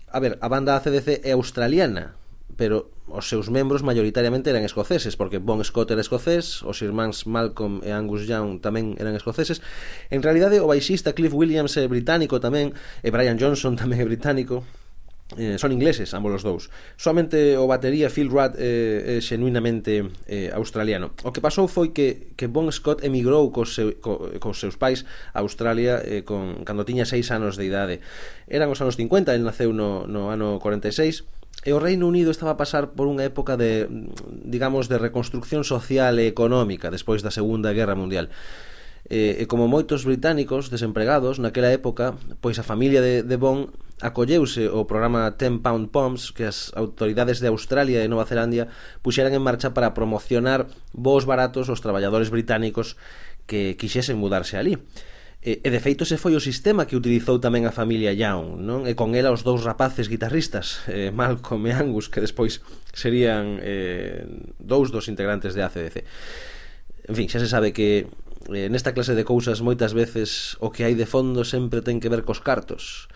a 0.08 0.18
ver, 0.25 0.40
a 0.40 0.49
banda 0.49 0.73
ACDC 0.78 1.20
é 1.26 1.37
australiana, 1.37 2.16
pero 2.56 2.90
os 3.08 3.28
seus 3.28 3.50
membros 3.50 3.82
maioritariamente 3.82 4.50
eran 4.50 4.64
escoceses, 4.64 5.16
porque 5.16 5.38
Bon 5.38 5.62
Scott 5.64 5.90
era 5.90 6.00
escocés, 6.00 6.62
os 6.62 6.82
irmáns 6.82 7.26
Malcolm 7.26 7.80
e 7.82 7.90
Angus 7.90 8.28
Young 8.28 8.61
tamén 8.61 8.94
eran 9.00 9.16
escoceses. 9.16 9.64
En 10.12 10.20
realidade, 10.20 10.61
o 10.61 10.68
baixista 10.68 11.16
Cliff 11.16 11.32
Williams 11.32 11.75
é 11.80 11.88
británico 11.88 12.38
tamén, 12.38 12.76
e 13.02 13.08
Brian 13.11 13.40
Johnson 13.40 13.75
tamén 13.80 13.99
é 14.00 14.06
británico, 14.06 14.62
Eh, 15.37 15.61
son 15.61 15.76
ingleses 15.76 16.14
ambos 16.16 16.32
os 16.32 16.42
dous. 16.47 16.73
Soamente 16.97 17.61
o 17.61 17.68
batería 17.68 18.08
Phil 18.08 18.32
Rudd 18.32 18.56
eh, 18.56 19.20
é 19.20 19.20
xenuinamente 19.20 20.08
eh, 20.25 20.49
australiano. 20.56 21.12
O 21.20 21.37
que 21.37 21.44
pasou 21.44 21.68
foi 21.68 21.92
que, 21.92 22.32
que 22.32 22.49
Bon 22.49 22.64
Scott 22.73 23.04
emigrou 23.04 23.52
cos, 23.52 23.76
seu, 23.76 23.92
co, 24.00 24.25
cos 24.40 24.56
seus 24.56 24.80
pais 24.80 25.04
a 25.37 25.44
Australia 25.44 26.00
eh, 26.00 26.25
con, 26.25 26.64
cando 26.64 26.88
tiña 26.88 27.04
6 27.04 27.28
anos 27.28 27.61
de 27.61 27.68
idade. 27.68 28.00
Eran 28.49 28.73
os 28.73 28.80
anos 28.80 28.97
50, 28.97 29.37
el 29.37 29.44
naceu 29.44 29.76
no, 29.76 30.08
no 30.08 30.32
ano 30.32 30.56
46 30.64 31.28
E 31.66 31.75
o 31.75 31.82
Reino 31.82 32.06
Unido 32.06 32.30
estaba 32.30 32.54
a 32.54 32.61
pasar 32.61 32.94
por 32.94 33.11
unha 33.11 33.26
época 33.26 33.58
de, 33.58 33.90
digamos, 34.47 34.87
de 34.87 34.97
reconstrucción 34.97 35.66
social 35.66 36.23
e 36.23 36.30
económica 36.30 36.87
despois 36.88 37.20
da 37.20 37.35
Segunda 37.35 37.75
Guerra 37.75 37.99
Mundial. 37.99 38.30
Eh, 39.11 39.42
e 39.42 39.44
como 39.50 39.66
moitos 39.66 40.06
británicos 40.06 40.70
desempregados 40.70 41.42
naquela 41.42 41.75
época, 41.75 42.14
pois 42.38 42.62
a 42.62 42.64
familia 42.64 43.02
de, 43.02 43.26
de 43.26 43.37
Bond 43.37 43.75
acolleuse 44.00 44.71
o 44.71 44.87
programa 44.87 45.35
Ten 45.35 45.59
Pound 45.59 45.90
Poms 45.90 46.31
que 46.31 46.47
as 46.47 46.71
autoridades 46.78 47.43
de 47.43 47.50
Australia 47.50 48.02
e 48.02 48.11
Nova 48.11 48.28
Zelandia 48.28 48.71
puxeran 49.02 49.35
en 49.35 49.43
marcha 49.43 49.75
para 49.75 49.95
promocionar 49.95 50.71
voos 50.95 51.26
baratos 51.26 51.67
aos 51.67 51.83
traballadores 51.83 52.31
británicos 52.31 52.95
que 53.49 53.75
quixesen 53.75 54.21
mudarse 54.21 54.55
ali. 54.55 54.78
E, 55.38 55.62
e 55.62 55.69
de 55.71 55.78
feito 55.78 56.02
ese 56.02 56.19
foi 56.19 56.35
o 56.35 56.43
sistema 56.43 56.83
que 56.83 56.99
utilizou 56.99 57.38
tamén 57.38 57.62
a 57.62 57.71
familia 57.71 58.11
Young, 58.11 58.59
non? 58.59 58.90
E 58.90 58.99
con 58.99 59.14
ela 59.14 59.31
os 59.31 59.47
dous 59.47 59.62
rapaces 59.62 60.11
guitarristas, 60.11 60.83
eh, 60.90 61.14
Malcolm 61.14 61.62
e 61.71 61.73
Angus, 61.75 62.11
que 62.11 62.19
despois 62.19 62.59
serían 62.90 63.62
eh, 63.62 64.26
dous 64.59 64.90
dos 64.90 65.07
integrantes 65.07 65.55
de 65.55 65.62
ACDC. 65.62 65.97
En 67.07 67.14
fin, 67.14 67.31
xa 67.31 67.38
se 67.38 67.47
sabe 67.47 67.71
que 67.71 68.11
eh, 68.50 68.67
nesta 68.67 68.90
clase 68.93 69.14
de 69.14 69.23
cousas 69.23 69.62
moitas 69.62 69.95
veces 69.95 70.59
o 70.59 70.75
que 70.75 70.83
hai 70.83 70.99
de 70.99 71.07
fondo 71.07 71.47
sempre 71.47 71.87
ten 71.87 72.02
que 72.02 72.11
ver 72.11 72.26
cos 72.26 72.43
cartos. 72.43 73.07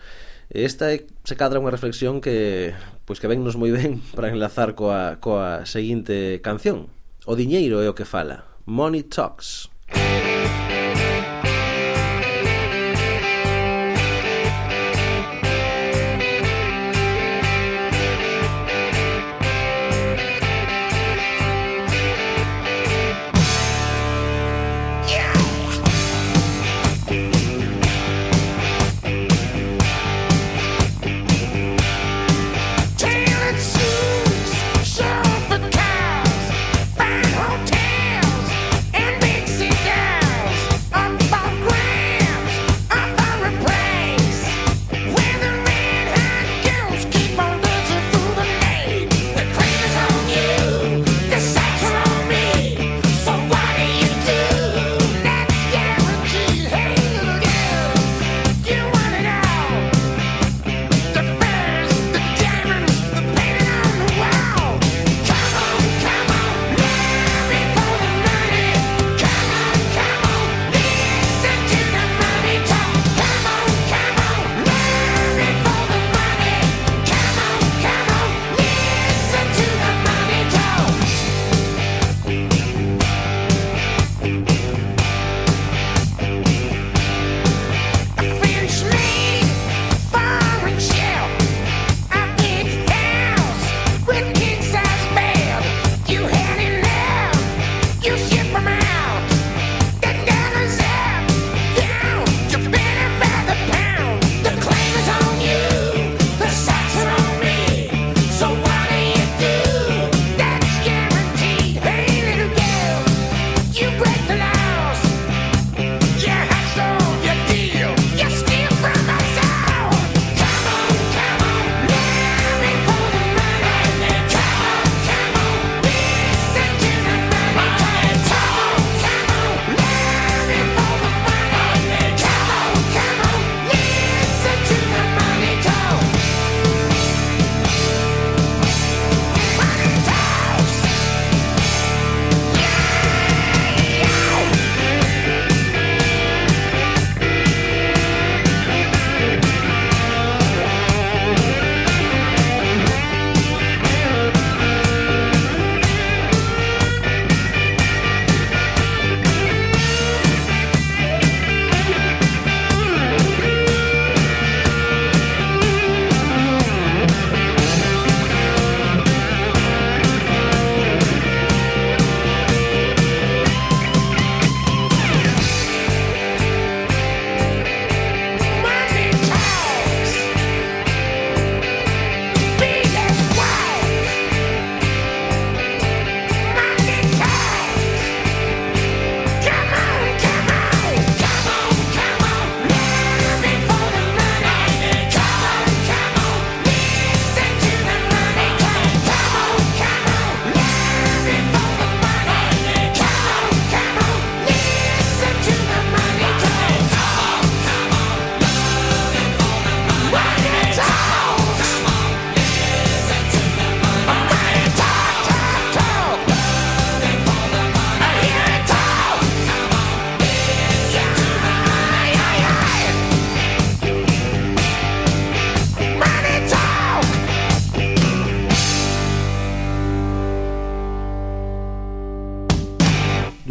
Esta 0.49 0.93
é, 0.93 1.05
se 1.23 1.35
cadra 1.35 1.61
unha 1.61 1.71
reflexión 1.71 2.19
que 2.19 2.73
pois 3.07 3.19
que 3.19 3.29
vennos 3.29 3.55
moi 3.55 3.71
ben 3.71 4.01
para 4.17 4.31
enlazar 4.31 4.75
coa, 4.75 5.21
coa 5.23 5.63
seguinte 5.63 6.41
canción. 6.43 6.91
O 7.23 7.37
diñeiro 7.37 7.79
é 7.79 7.87
o 7.87 7.95
que 7.95 8.07
fala. 8.07 8.43
Money 8.65 9.03
Talks. 9.07 9.71
Money 9.91 10.23
Talks. 10.23 10.32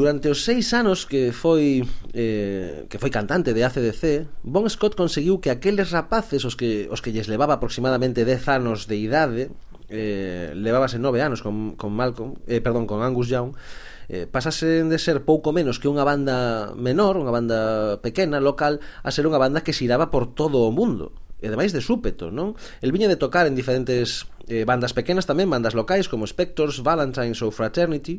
Durante 0.02 0.26
os 0.34 0.42
seis 0.42 0.74
anos 0.74 1.06
que 1.06 1.30
foi 1.30 1.86
eh, 2.10 2.90
que 2.90 2.98
foi 2.98 3.06
cantante 3.06 3.54
de 3.54 3.62
ACDC, 3.62 4.26
Bon 4.42 4.66
Scott 4.66 4.98
conseguiu 4.98 5.38
que 5.38 5.46
aqueles 5.46 5.94
rapaces 5.94 6.42
os 6.42 6.58
que, 6.58 6.90
os 6.90 6.98
que 6.98 7.14
lles 7.14 7.30
levaba 7.30 7.54
aproximadamente 7.62 8.26
10 8.26 8.50
anos 8.50 8.90
de 8.90 8.98
idade, 8.98 9.54
eh, 9.86 10.58
levábase 10.58 10.98
nove 10.98 11.22
anos 11.22 11.38
con, 11.38 11.78
con 11.78 11.94
Malcolm, 11.94 12.34
eh, 12.50 12.58
perdón, 12.58 12.90
con 12.90 12.98
Angus 13.06 13.30
Young, 13.30 13.54
eh, 14.10 14.26
pasasen 14.26 14.90
de 14.90 14.98
ser 14.98 15.22
pouco 15.22 15.54
menos 15.54 15.78
que 15.78 15.86
unha 15.86 16.02
banda 16.02 16.74
menor, 16.74 17.14
unha 17.14 17.30
banda 17.30 18.02
pequena, 18.02 18.42
local, 18.42 18.82
a 19.06 19.10
ser 19.14 19.30
unha 19.30 19.38
banda 19.38 19.62
que 19.62 19.70
xiraba 19.70 20.10
por 20.10 20.34
todo 20.34 20.66
o 20.66 20.74
mundo 20.74 21.14
e 21.38 21.46
ademais 21.46 21.70
de 21.70 21.78
súpeto, 21.82 22.34
non? 22.34 22.58
El 22.82 22.90
viña 22.90 23.06
de 23.06 23.18
tocar 23.18 23.46
en 23.46 23.54
diferentes 23.54 24.26
eh, 24.50 24.66
bandas 24.66 24.94
pequenas 24.94 25.30
tamén, 25.30 25.50
bandas 25.50 25.78
locais 25.78 26.10
como 26.10 26.26
Spectors, 26.26 26.82
Valentines 26.82 27.38
ou 27.42 27.54
Fraternity, 27.54 28.18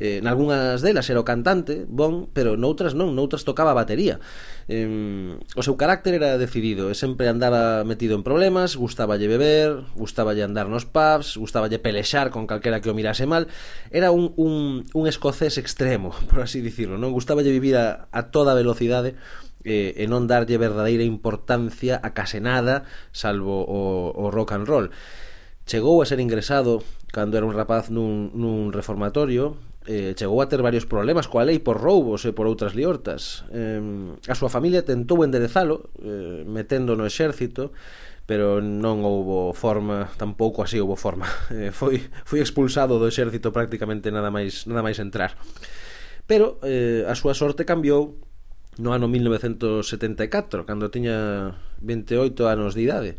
eh, 0.00 0.24
nalgúnas 0.24 0.80
delas 0.80 1.04
era 1.12 1.20
o 1.20 1.28
cantante, 1.28 1.84
bon, 1.84 2.32
pero 2.32 2.56
noutras 2.56 2.96
non, 2.96 3.12
noutras 3.12 3.44
tocaba 3.44 3.76
a 3.76 3.78
batería. 3.78 4.16
Eh, 4.64 5.36
o 5.54 5.62
seu 5.62 5.76
carácter 5.76 6.16
era 6.16 6.40
decidido, 6.40 6.88
e 6.88 6.96
sempre 6.96 7.28
andaba 7.28 7.84
metido 7.84 8.16
en 8.16 8.24
problemas, 8.24 8.80
gustáballe 8.80 9.28
beber, 9.28 9.84
gustáballe 9.92 10.40
andar 10.40 10.72
nos 10.72 10.88
pubs, 10.88 11.36
gustáballe 11.36 11.76
pelexar 11.76 12.32
con 12.32 12.48
calquera 12.48 12.80
que 12.80 12.88
o 12.88 12.96
mirase 12.96 13.28
mal. 13.28 13.52
Era 13.92 14.08
un, 14.08 14.32
un, 14.40 14.88
un 14.96 15.04
escocés 15.04 15.60
extremo, 15.60 16.16
por 16.32 16.40
así 16.40 16.64
dicirlo, 16.64 16.96
non 16.96 17.12
gustáballe 17.12 17.52
vivir 17.52 17.76
a, 17.76 18.08
a 18.08 18.32
toda 18.32 18.56
velocidade 18.56 19.20
eh, 19.64 19.92
e 19.96 20.04
non 20.08 20.24
darlle 20.24 20.56
verdadeira 20.56 21.04
importancia 21.04 22.00
a 22.00 22.16
case 22.16 22.40
nada 22.40 22.88
salvo 23.12 23.60
o, 23.60 24.08
o 24.16 24.32
rock 24.32 24.56
and 24.56 24.64
roll 24.64 24.88
chegou 25.68 26.00
a 26.00 26.08
ser 26.08 26.16
ingresado 26.20 26.80
cando 27.12 27.36
era 27.36 27.44
un 27.44 27.52
rapaz 27.52 27.92
nun, 27.92 28.32
nun 28.32 28.72
reformatorio 28.72 29.60
eh, 29.86 30.12
chegou 30.16 30.42
a 30.42 30.48
ter 30.48 30.60
varios 30.60 30.84
problemas 30.84 31.24
coa 31.24 31.46
lei 31.46 31.60
por 31.60 31.80
roubos 31.80 32.28
e 32.28 32.36
por 32.36 32.44
outras 32.44 32.76
liortas. 32.76 33.48
Eh, 33.48 33.80
a 34.28 34.34
súa 34.36 34.52
familia 34.52 34.84
tentou 34.84 35.24
enderezalo, 35.24 35.88
eh, 36.04 36.44
metendo 36.44 36.96
no 36.96 37.08
exército, 37.08 37.72
pero 38.28 38.60
non 38.60 39.00
houbo 39.02 39.56
forma, 39.56 40.12
tampouco 40.20 40.62
así 40.62 40.76
houbo 40.78 40.94
forma. 41.00 41.26
Eh, 41.50 41.72
foi, 41.74 41.98
foi 42.24 42.38
expulsado 42.38 43.00
do 43.00 43.08
exército 43.08 43.50
prácticamente 43.50 44.12
nada 44.12 44.28
máis, 44.28 44.68
nada 44.68 44.84
máis 44.84 45.00
entrar. 45.00 45.34
Pero 46.28 46.62
eh, 46.62 47.02
a 47.08 47.16
súa 47.18 47.34
sorte 47.34 47.66
cambiou 47.66 48.20
no 48.78 48.94
ano 48.94 49.10
1974, 49.10 50.62
cando 50.62 50.92
tiña 50.94 51.58
28 51.82 52.46
anos 52.46 52.76
de 52.76 52.82
idade 52.86 53.12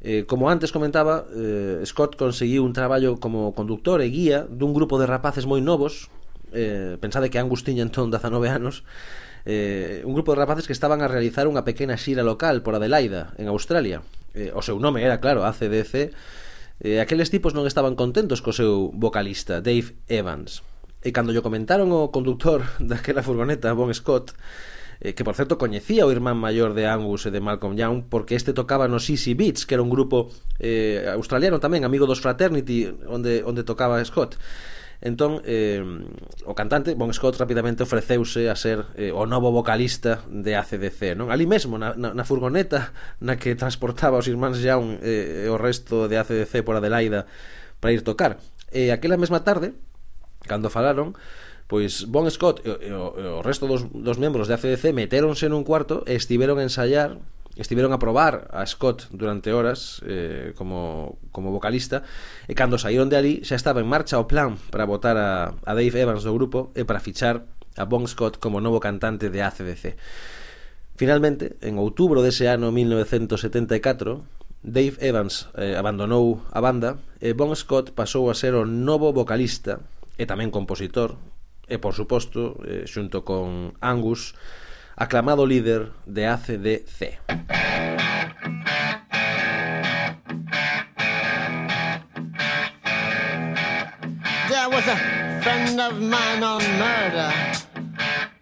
Eh, 0.00 0.24
como 0.24 0.48
antes 0.48 0.72
comentaba, 0.72 1.28
eh, 1.36 1.84
Scott 1.84 2.16
conseguiu 2.16 2.64
un 2.64 2.72
traballo 2.72 3.20
como 3.20 3.52
conductor 3.52 4.00
e 4.00 4.08
guía 4.08 4.48
dun 4.48 4.72
grupo 4.72 4.96
de 4.96 5.04
rapaces 5.04 5.44
moi 5.44 5.60
novos 5.60 6.08
eh, 6.56 6.96
pensade 6.98 7.28
que 7.28 7.36
Angus 7.36 7.62
tiña 7.62 7.84
entón 7.84 8.08
19 8.08 8.48
anos 8.48 8.82
eh, 9.44 10.02
un 10.04 10.12
grupo 10.12 10.32
de 10.32 10.40
rapaces 10.40 10.66
que 10.66 10.72
estaban 10.72 11.00
a 11.02 11.08
realizar 11.08 11.48
unha 11.48 11.64
pequena 11.64 11.96
xira 11.96 12.24
local 12.24 12.64
por 12.64 12.76
Adelaida, 12.76 13.32
en 13.40 13.48
Australia. 13.48 14.04
Eh, 14.36 14.52
o 14.52 14.60
seu 14.64 14.76
nome 14.80 15.04
era, 15.04 15.20
claro, 15.20 15.44
ACDC 15.44 16.12
eh, 16.80 17.00
aqueles 17.00 17.28
tipos 17.28 17.52
non 17.52 17.68
estaban 17.68 17.96
contentos 17.96 18.40
co 18.40 18.56
seu 18.56 18.92
vocalista, 18.96 19.60
Dave 19.60 19.96
Evans. 20.08 20.64
E 21.00 21.12
cando 21.12 21.32
lle 21.32 21.44
comentaron 21.44 21.92
o 21.92 22.12
conductor 22.12 22.64
daquela 22.80 23.24
furgoneta, 23.24 23.72
Bon 23.76 23.92
Scott 23.92 24.36
eh, 25.00 25.16
que 25.16 25.24
por 25.24 25.34
certo 25.34 25.56
coñecía 25.56 26.04
o 26.04 26.12
irmán 26.12 26.36
maior 26.36 26.76
de 26.76 26.84
Angus 26.86 27.24
e 27.24 27.32
de 27.32 27.40
Malcolm 27.40 27.74
Young 27.74 28.04
porque 28.06 28.36
este 28.36 28.52
tocaba 28.52 28.86
nos 28.86 29.08
Easy 29.08 29.32
Beats, 29.32 29.64
que 29.64 29.74
era 29.74 29.82
un 29.82 29.90
grupo 29.90 30.28
eh, 30.60 31.08
australiano 31.10 31.58
tamén, 31.58 31.88
amigo 31.88 32.04
dos 32.04 32.20
Fraternity, 32.20 32.92
onde, 33.08 33.42
onde 33.42 33.64
tocaba 33.64 33.98
Scott. 34.04 34.36
Entón, 35.00 35.40
eh, 35.48 35.80
o 36.44 36.52
cantante, 36.52 36.92
Bon 36.92 37.08
Scott, 37.08 37.40
rapidamente 37.40 37.82
ofreceuse 37.82 38.52
a 38.52 38.56
ser 38.56 38.84
eh, 39.00 39.08
o 39.16 39.24
novo 39.24 39.48
vocalista 39.48 40.20
de 40.28 40.60
ACDC. 40.60 41.16
Non? 41.16 41.32
Ali 41.32 41.48
mesmo, 41.48 41.80
na, 41.80 41.96
na, 41.96 42.12
na 42.12 42.24
furgoneta 42.28 42.92
na 43.16 43.40
que 43.40 43.56
transportaba 43.56 44.20
os 44.20 44.28
irmáns 44.28 44.60
Young 44.60 45.00
eh, 45.00 45.48
o 45.48 45.56
resto 45.56 46.04
de 46.04 46.20
ACDC 46.20 46.60
por 46.60 46.76
Adelaida 46.76 47.24
para 47.80 47.96
ir 47.96 48.04
tocar. 48.04 48.36
E 48.68 48.92
aquela 48.92 49.16
mesma 49.16 49.40
tarde, 49.40 49.72
cando 50.44 50.68
falaron, 50.68 51.16
Pois 51.70 52.10
Bon 52.10 52.26
Scott 52.26 52.66
e, 52.66 52.90
e, 52.90 52.90
e 52.90 53.26
o 53.30 53.46
resto 53.46 53.70
dos, 53.70 53.86
dos 53.94 54.18
membros 54.18 54.50
de 54.50 54.58
ACDC 54.58 54.90
metéronse 54.90 55.46
nun 55.46 55.62
cuarto 55.62 56.02
e 56.02 56.18
estiveron 56.18 56.58
a 56.58 56.66
ensayar 56.66 57.22
estiveron 57.54 57.94
a 57.94 58.02
probar 58.02 58.50
a 58.50 58.66
Scott 58.66 59.06
durante 59.14 59.54
horas 59.54 60.02
eh, 60.02 60.50
como, 60.58 61.22
como 61.30 61.54
vocalista 61.54 62.02
e 62.50 62.58
cando 62.58 62.74
saíron 62.74 63.06
de 63.06 63.14
ali 63.14 63.34
xa 63.46 63.54
estaba 63.54 63.78
en 63.78 63.86
marcha 63.86 64.18
o 64.18 64.26
plan 64.26 64.58
para 64.74 64.82
votar 64.82 65.14
a, 65.14 65.54
a 65.62 65.72
Dave 65.78 65.94
Evans 65.94 66.26
do 66.26 66.34
grupo 66.34 66.74
e 66.74 66.82
para 66.82 66.98
fichar 66.98 67.46
a 67.78 67.86
Bon 67.86 68.02
Scott 68.02 68.42
como 68.42 68.58
novo 68.58 68.82
cantante 68.82 69.30
de 69.30 69.38
ACDC. 69.38 69.94
Finalmente, 70.98 71.54
en 71.62 71.78
outubro 71.78 72.18
dese 72.20 72.50
ano 72.50 72.74
1974, 72.74 74.26
Dave 74.66 74.98
Evans 74.98 75.46
eh, 75.54 75.78
abandonou 75.78 76.42
a 76.50 76.58
banda 76.58 76.98
e 77.22 77.30
Bon 77.30 77.54
Scott 77.54 77.94
pasou 77.94 78.26
a 78.26 78.34
ser 78.34 78.58
o 78.58 78.66
novo 78.66 79.14
vocalista 79.14 79.78
e 80.18 80.26
tamén 80.26 80.50
compositor 80.50 81.14
e, 81.70 81.78
por 81.78 81.94
suposto, 81.94 82.58
eh, 82.66 82.84
xunto 82.90 83.22
con 83.24 83.78
Angus, 83.80 84.34
aclamado 84.96 85.46
líder 85.46 85.92
de 86.04 86.26
ACDC. 86.26 87.22
There 94.50 94.68
was 94.68 94.86
a 94.88 94.98
friend 95.42 95.80
of 95.80 95.94
mine 96.02 96.42
on 96.42 96.62
murder, 96.76 97.32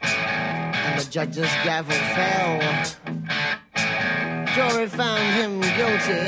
and 0.01 0.99
the 0.99 1.07
judge's 1.11 1.53
gavel 1.63 2.01
fell. 2.17 2.59
Jury 4.55 4.89
found 4.89 5.29
him 5.37 5.61
guilty, 5.77 6.25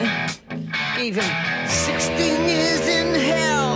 gave 0.96 1.16
him 1.16 1.66
16 1.66 2.48
years 2.48 2.86
in 2.86 3.14
hell. 3.14 3.69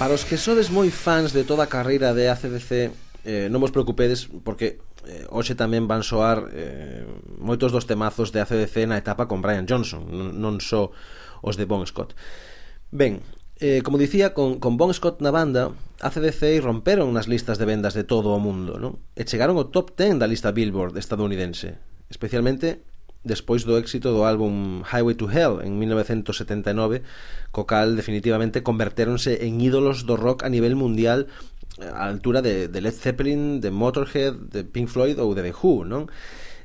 Para 0.00 0.14
os 0.14 0.24
que 0.24 0.40
sodes 0.40 0.72
moi 0.72 0.88
fans 0.88 1.36
de 1.36 1.44
toda 1.44 1.68
a 1.68 1.68
carreira 1.68 2.16
de 2.16 2.32
ACDC, 2.32 2.88
eh, 3.28 3.52
non 3.52 3.60
vos 3.60 3.68
preocupedes 3.68 4.32
porque 4.48 4.80
eh, 5.04 5.28
hoxe 5.28 5.52
tamén 5.52 5.84
van 5.84 6.00
soar 6.00 6.48
eh, 6.56 7.04
moitos 7.36 7.68
dos 7.68 7.84
temazos 7.84 8.32
de 8.32 8.40
ACDC 8.40 8.88
na 8.88 8.96
etapa 8.96 9.28
con 9.28 9.44
Brian 9.44 9.68
Johnson, 9.68 10.08
non 10.40 10.56
só 10.64 10.88
os 11.44 11.60
de 11.60 11.68
Bon 11.68 11.84
Scott. 11.84 12.16
Ben, 12.88 13.20
eh, 13.60 13.84
como 13.84 14.00
dicía, 14.00 14.32
con, 14.32 14.56
con 14.56 14.80
Bon 14.80 14.88
Scott 14.88 15.20
na 15.20 15.36
banda, 15.36 15.76
ACDC 16.00 16.64
romperon 16.64 17.12
nas 17.12 17.28
listas 17.28 17.60
de 17.60 17.68
vendas 17.68 17.92
de 17.92 18.08
todo 18.08 18.32
o 18.32 18.40
mundo, 18.40 18.80
non? 18.80 19.04
E 19.12 19.28
chegaron 19.28 19.60
ao 19.60 19.68
top 19.68 20.00
10 20.00 20.16
da 20.16 20.24
lista 20.24 20.48
Billboard 20.48 20.96
estadounidense, 20.96 21.76
especialmente 22.08 22.88
despois 23.22 23.68
do 23.68 23.76
éxito 23.76 24.12
do 24.16 24.24
álbum 24.24 24.80
Highway 24.84 25.16
to 25.16 25.28
Hell 25.28 25.60
en 25.60 25.76
1979, 25.76 27.04
co 27.52 27.68
cal 27.68 27.92
definitivamente 27.96 28.64
convertéronse 28.64 29.44
en 29.44 29.60
ídolos 29.60 30.08
do 30.08 30.16
rock 30.16 30.44
a 30.44 30.52
nivel 30.52 30.72
mundial 30.76 31.28
eh, 31.76 31.86
a 31.86 32.08
altura 32.08 32.40
de, 32.40 32.68
de 32.68 32.80
Led 32.80 32.96
Zeppelin, 32.96 33.60
de 33.60 33.70
Motorhead, 33.70 34.34
de 34.48 34.64
Pink 34.64 34.88
Floyd 34.88 35.20
ou 35.20 35.36
de 35.36 35.44
The 35.44 35.52
Who, 35.52 35.84
non? 35.84 36.08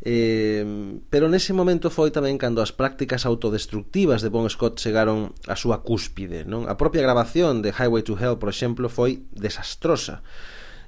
Eh, 0.06 0.62
pero 1.10 1.26
nese 1.28 1.50
momento 1.52 1.90
foi 1.90 2.14
tamén 2.14 2.38
cando 2.38 2.62
as 2.62 2.70
prácticas 2.70 3.26
autodestructivas 3.26 4.22
de 4.22 4.30
Bon 4.30 4.46
Scott 4.48 4.78
chegaron 4.78 5.34
á 5.50 5.58
súa 5.58 5.82
cúspide, 5.82 6.46
non? 6.46 6.70
A 6.72 6.78
propia 6.80 7.02
grabación 7.02 7.66
de 7.66 7.74
Highway 7.74 8.06
to 8.06 8.16
Hell, 8.16 8.38
por 8.40 8.54
exemplo, 8.54 8.88
foi 8.88 9.26
desastrosa. 9.34 10.22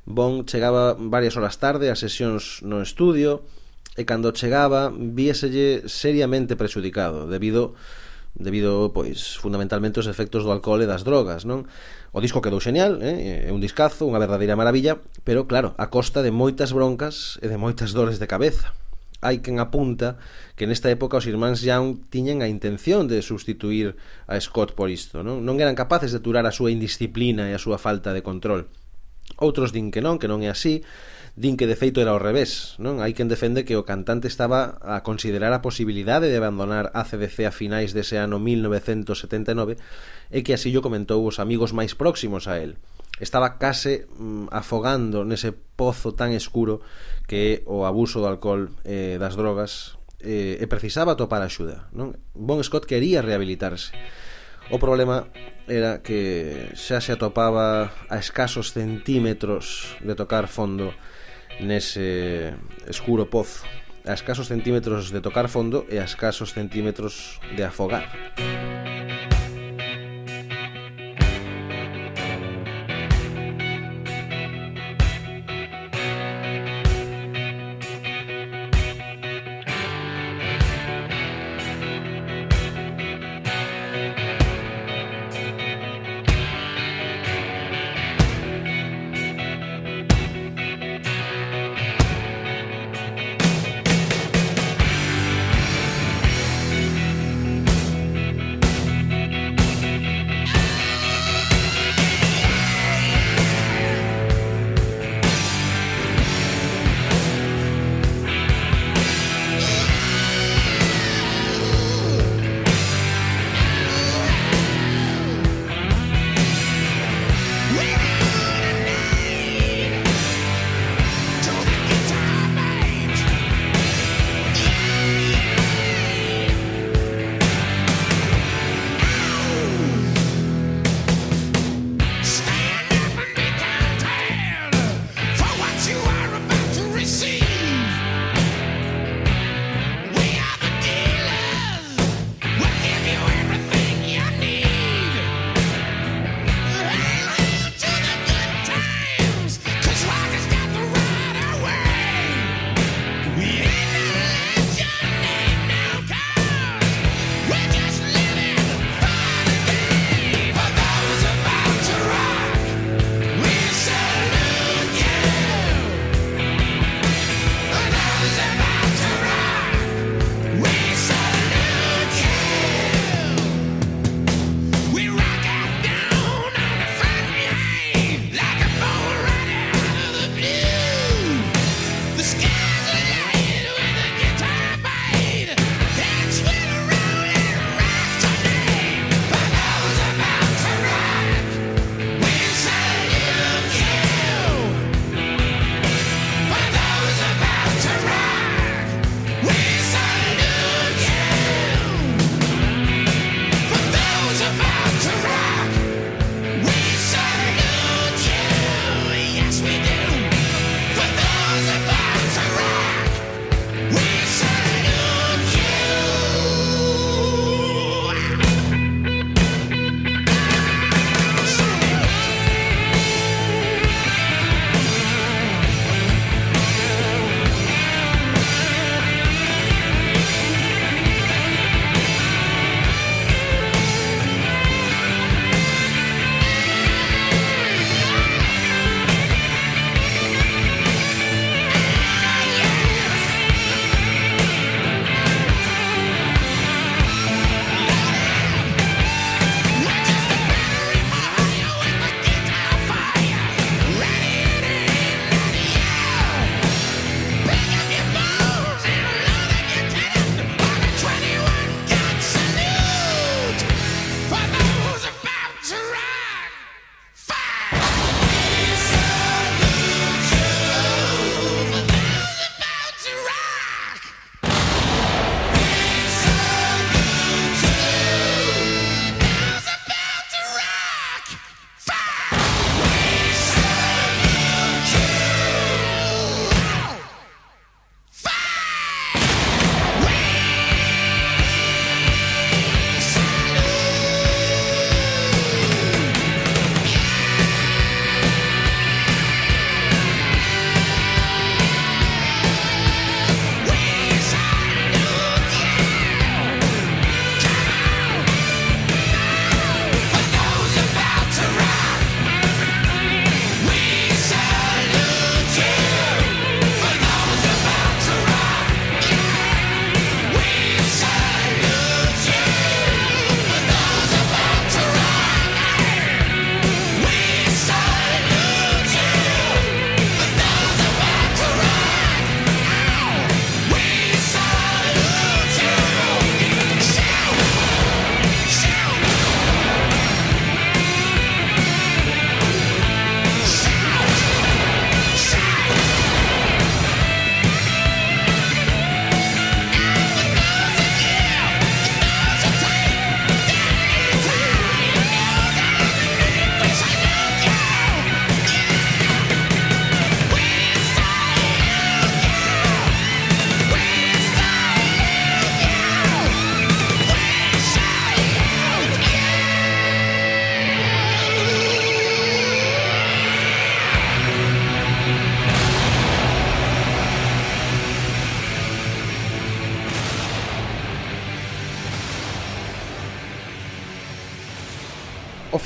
Bon 0.07 0.45
chegaba 0.47 0.95
varias 0.95 1.35
horas 1.35 1.59
tarde 1.59 1.91
ás 1.91 1.99
sesións 1.99 2.63
no 2.63 2.79
estudio, 2.79 3.43
e 3.97 4.05
cando 4.05 4.29
chegaba 4.31 4.93
vieselle 4.93 5.89
seriamente 5.89 6.53
prexudicado 6.53 7.25
debido 7.25 7.73
debido 8.37 8.93
pois 8.93 9.35
fundamentalmente 9.41 9.97
aos 9.97 10.05
efectos 10.05 10.45
do 10.45 10.53
alcohol 10.53 10.85
e 10.85 10.87
das 10.87 11.01
drogas, 11.01 11.43
non? 11.43 11.65
O 12.13 12.21
disco 12.21 12.37
quedou 12.37 12.61
genial, 12.61 13.01
eh? 13.01 13.49
é 13.49 13.51
un 13.51 13.57
discazo, 13.57 14.05
unha 14.05 14.21
verdadeira 14.21 14.53
maravilla, 14.53 15.01
pero 15.25 15.49
claro, 15.49 15.73
a 15.81 15.89
costa 15.89 16.21
de 16.21 16.29
moitas 16.29 16.69
broncas 16.69 17.41
e 17.41 17.49
de 17.49 17.57
moitas 17.57 17.97
dores 17.97 18.21
de 18.21 18.29
cabeza. 18.29 18.77
Hai 19.17 19.41
quen 19.41 19.57
apunta 19.57 20.21
que 20.53 20.69
nesta 20.69 20.93
época 20.93 21.17
os 21.17 21.25
irmáns 21.25 21.65
Young 21.65 22.05
tiñen 22.13 22.45
a 22.45 22.47
intención 22.47 23.09
de 23.09 23.25
substituir 23.25 23.97
a 24.29 24.37
Scott 24.37 24.77
por 24.77 24.93
isto, 24.93 25.25
non? 25.25 25.41
Non 25.41 25.57
eran 25.57 25.73
capaces 25.73 26.13
de 26.13 26.21
turar 26.21 26.45
a 26.45 26.53
súa 26.53 26.69
indisciplina 26.69 27.49
e 27.49 27.57
a 27.57 27.61
súa 27.61 27.81
falta 27.81 28.13
de 28.13 28.21
control. 28.21 28.69
Outros 29.41 29.73
din 29.73 29.89
que 29.89 30.05
non, 30.05 30.21
que 30.21 30.29
non 30.29 30.45
é 30.45 30.53
así, 30.53 30.85
Din 31.37 31.53
que 31.53 31.69
de 31.69 31.77
feito 31.77 32.01
era 32.01 32.17
ao 32.17 32.17
revés, 32.17 32.73
non? 32.81 32.97
Hai 32.97 33.13
quen 33.13 33.29
defende 33.29 33.61
que 33.61 33.77
o 33.77 33.85
cantante 33.85 34.25
estaba 34.25 34.81
a 34.81 35.05
considerar 35.05 35.53
a 35.53 35.61
posibilidade 35.61 36.33
de 36.33 36.37
abandonar 36.41 36.89
ACDC 36.97 37.45
a 37.45 37.53
finais 37.53 37.93
dese 37.93 38.17
ano 38.17 38.41
1979 38.41 39.77
e 40.33 40.41
que 40.41 40.57
así 40.57 40.73
yo 40.73 40.81
comentou 40.81 41.21
os 41.21 41.37
amigos 41.37 41.77
máis 41.77 41.93
próximos 41.93 42.49
a 42.49 42.57
él 42.57 42.81
estaba 43.21 43.61
case 43.61 44.09
mm, 44.17 44.49
afogando 44.49 45.21
nese 45.29 45.53
pozo 45.53 46.17
tan 46.17 46.33
escuro 46.33 46.81
que 47.29 47.37
é 47.37 47.53
o 47.69 47.85
abuso 47.85 48.17
do 48.17 48.25
alcohol 48.25 48.73
e 48.81 49.13
eh, 49.13 49.15
das 49.21 49.37
drogas 49.37 49.93
eh, 50.25 50.57
e 50.57 50.65
precisaba 50.65 51.13
topar 51.13 51.45
axuda 51.45 51.85
non? 51.93 52.17
Bon 52.33 52.57
Scott 52.65 52.89
quería 52.89 53.21
rehabilitarse 53.21 53.93
o 54.73 54.81
problema 54.81 55.29
era 55.69 56.01
que 56.01 56.73
xa 56.73 56.97
se 56.97 57.13
atopaba 57.13 57.93
a 58.09 58.17
escasos 58.17 58.73
centímetros 58.73 59.93
de 60.01 60.17
tocar 60.17 60.49
fondo 60.49 60.97
nese 61.59 62.53
escuro 62.87 63.29
pozo 63.29 63.65
a 64.07 64.13
escasos 64.13 64.47
centímetros 64.47 65.11
de 65.11 65.19
tocar 65.19 65.49
fondo 65.49 65.83
e 65.91 65.99
a 65.99 66.07
escasos 66.07 66.55
centímetros 66.55 67.43
de 67.55 67.63
afogar. 67.67 68.07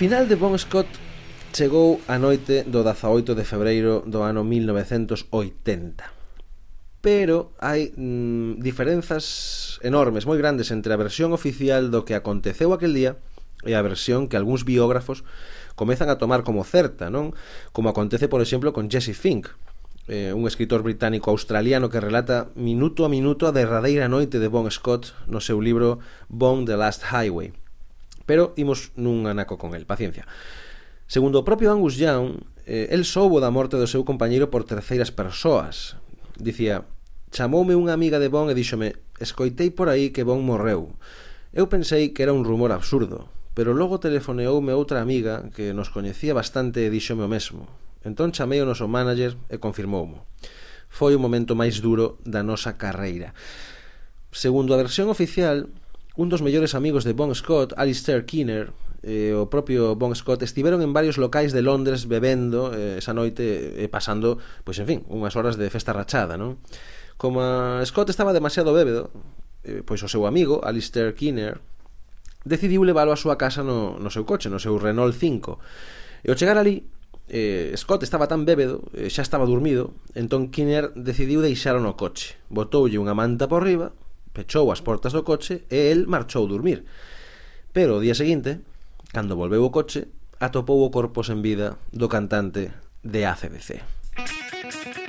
final 0.02 0.28
de 0.28 0.34
Bon 0.34 0.58
Scott 0.58 0.90
chegou 1.54 2.02
a 2.10 2.18
noite 2.18 2.66
do 2.66 2.82
18 2.82 3.38
de 3.38 3.46
febreiro 3.46 4.02
do 4.02 4.26
ano 4.26 4.42
1980 4.42 5.30
pero 7.06 7.54
hai 7.62 7.94
mm, 7.94 8.66
diferenzas 8.66 9.78
enormes, 9.86 10.26
moi 10.26 10.42
grandes 10.42 10.74
entre 10.74 10.90
a 10.90 10.98
versión 10.98 11.38
oficial 11.38 11.94
do 11.94 12.02
que 12.02 12.18
aconteceu 12.18 12.74
aquel 12.74 12.98
día 12.98 13.22
e 13.62 13.78
a 13.78 13.86
versión 13.86 14.26
que 14.26 14.42
algúns 14.42 14.66
biógrafos 14.66 15.22
comezan 15.78 16.10
a 16.10 16.18
tomar 16.18 16.42
como 16.42 16.66
certa, 16.66 17.14
non? 17.14 17.38
Como 17.70 17.94
acontece, 17.94 18.26
por 18.26 18.42
exemplo, 18.42 18.74
con 18.74 18.90
Jesse 18.90 19.14
Fink, 19.14 19.54
eh, 20.10 20.34
un 20.34 20.50
escritor 20.50 20.82
británico 20.82 21.30
australiano 21.30 21.94
que 21.94 22.02
relata 22.02 22.50
minuto 22.58 23.06
a 23.06 23.10
minuto 23.14 23.46
a 23.46 23.54
derradeira 23.54 24.10
noite 24.10 24.42
de 24.42 24.50
Bon 24.50 24.66
Scott 24.74 25.14
no 25.30 25.46
seu 25.46 25.62
libro 25.62 26.02
Bon 26.26 26.66
the 26.66 26.74
Last 26.74 27.14
Highway. 27.14 27.61
Pero 28.32 28.56
imos 28.56 28.96
nun 28.96 29.28
anaco 29.28 29.60
con 29.60 29.76
el, 29.76 29.84
paciencia. 29.84 30.24
Segundo 31.04 31.44
o 31.44 31.44
propio 31.44 31.68
Angus 31.68 32.00
Young, 32.00 32.40
eh, 32.64 32.88
el 32.96 33.04
soubo 33.04 33.44
da 33.44 33.52
morte 33.52 33.76
do 33.76 33.92
seu 33.92 34.08
compañeiro 34.08 34.48
por 34.48 34.64
terceiras 34.64 35.12
persoas. 35.12 36.00
Dicía, 36.40 36.88
chamoume 37.28 37.76
unha 37.76 37.92
amiga 37.92 38.24
de 38.24 38.32
Bon 38.32 38.48
e 38.48 38.56
díxome 38.56 38.96
escoitei 39.20 39.68
por 39.76 39.92
aí 39.92 40.16
que 40.16 40.24
Bon 40.24 40.40
morreu. 40.48 40.96
Eu 41.52 41.68
pensei 41.68 42.16
que 42.16 42.24
era 42.24 42.32
un 42.32 42.48
rumor 42.48 42.72
absurdo, 42.72 43.28
pero 43.52 43.76
logo 43.76 44.00
telefoneoume 44.00 44.72
outra 44.72 45.04
amiga 45.04 45.52
que 45.52 45.76
nos 45.76 45.92
coñecía 45.92 46.32
bastante 46.32 46.88
e 46.88 46.94
díxome 46.94 47.28
o 47.28 47.32
mesmo. 47.36 47.68
Entón 48.08 48.32
chamei 48.32 48.64
o 48.64 48.70
noso 48.72 48.88
manager 48.88 49.36
e 49.52 49.60
confirmoumo. 49.60 50.24
Foi 50.88 51.12
o 51.12 51.20
momento 51.20 51.52
máis 51.52 51.84
duro 51.84 52.16
da 52.24 52.48
nosa 52.48 52.80
carreira. 52.80 53.36
Segundo 54.32 54.72
a 54.72 54.80
versión 54.80 55.12
oficial, 55.12 55.68
un 56.16 56.28
dos 56.30 56.42
mellores 56.42 56.76
amigos 56.76 57.04
de 57.04 57.14
Bon 57.14 57.34
Scott, 57.36 57.74
Alistair 57.78 58.26
Keener, 58.26 58.74
e 59.02 59.32
eh, 59.32 59.34
o 59.34 59.50
propio 59.50 59.96
Bon 59.98 60.14
Scott 60.14 60.44
estiveron 60.46 60.84
en 60.86 60.94
varios 60.94 61.18
locais 61.18 61.56
de 61.56 61.66
Londres 61.66 62.06
bebendo 62.06 62.70
eh, 62.76 63.02
esa 63.02 63.18
noite 63.18 63.82
e 63.82 63.90
pasando, 63.90 64.38
pois 64.62 64.78
en 64.78 64.86
fin, 64.86 65.00
unhas 65.10 65.34
horas 65.34 65.58
de 65.58 65.72
festa 65.74 65.96
rachada, 65.96 66.38
non? 66.38 66.62
Como 67.18 67.42
Scott 67.88 68.14
estaba 68.14 68.36
demasiado 68.36 68.76
bébedo, 68.76 69.10
eh, 69.66 69.82
pois 69.82 70.04
o 70.06 70.12
seu 70.12 70.30
amigo, 70.30 70.62
Alistair 70.62 71.18
Keener, 71.18 71.64
decidiu 72.46 72.86
leválo 72.86 73.10
á 73.10 73.18
súa 73.18 73.40
casa 73.40 73.66
no, 73.66 73.98
no 73.98 74.14
seu 74.14 74.28
coche, 74.28 74.54
no 74.54 74.62
seu 74.62 74.78
Renault 74.78 75.18
5. 75.18 75.58
E 76.22 76.30
ao 76.30 76.38
chegar 76.38 76.62
ali, 76.62 76.86
eh, 77.32 77.74
Scott 77.74 78.06
estaba 78.06 78.30
tan 78.30 78.46
bébedo, 78.46 78.86
eh, 78.94 79.10
xa 79.10 79.26
estaba 79.26 79.50
dormido, 79.50 79.98
entón 80.14 80.54
Keener 80.54 80.94
decidiu 80.94 81.42
deixar 81.42 81.80
no 81.82 81.98
coche. 81.98 82.38
Botoulle 82.54 83.02
unha 83.02 83.18
manta 83.18 83.50
por 83.50 83.66
riba, 83.66 83.98
pechou 84.34 84.72
as 84.72 84.82
portas 84.82 85.14
do 85.14 85.24
coche 85.24 85.68
e 85.70 85.92
el 85.92 86.08
marchou 86.08 86.48
dormir. 86.48 86.84
Pero 87.72 87.98
o 87.98 88.04
día 88.04 88.16
seguinte, 88.16 88.64
cando 89.12 89.36
volveu 89.36 89.64
o 89.64 89.72
coche, 89.72 90.08
atopou 90.40 90.82
o 90.84 90.92
corpo 90.92 91.24
sen 91.24 91.44
vida 91.44 91.78
do 91.92 92.08
cantante 92.08 92.72
de 93.04 93.26
ACDC. 93.28 95.01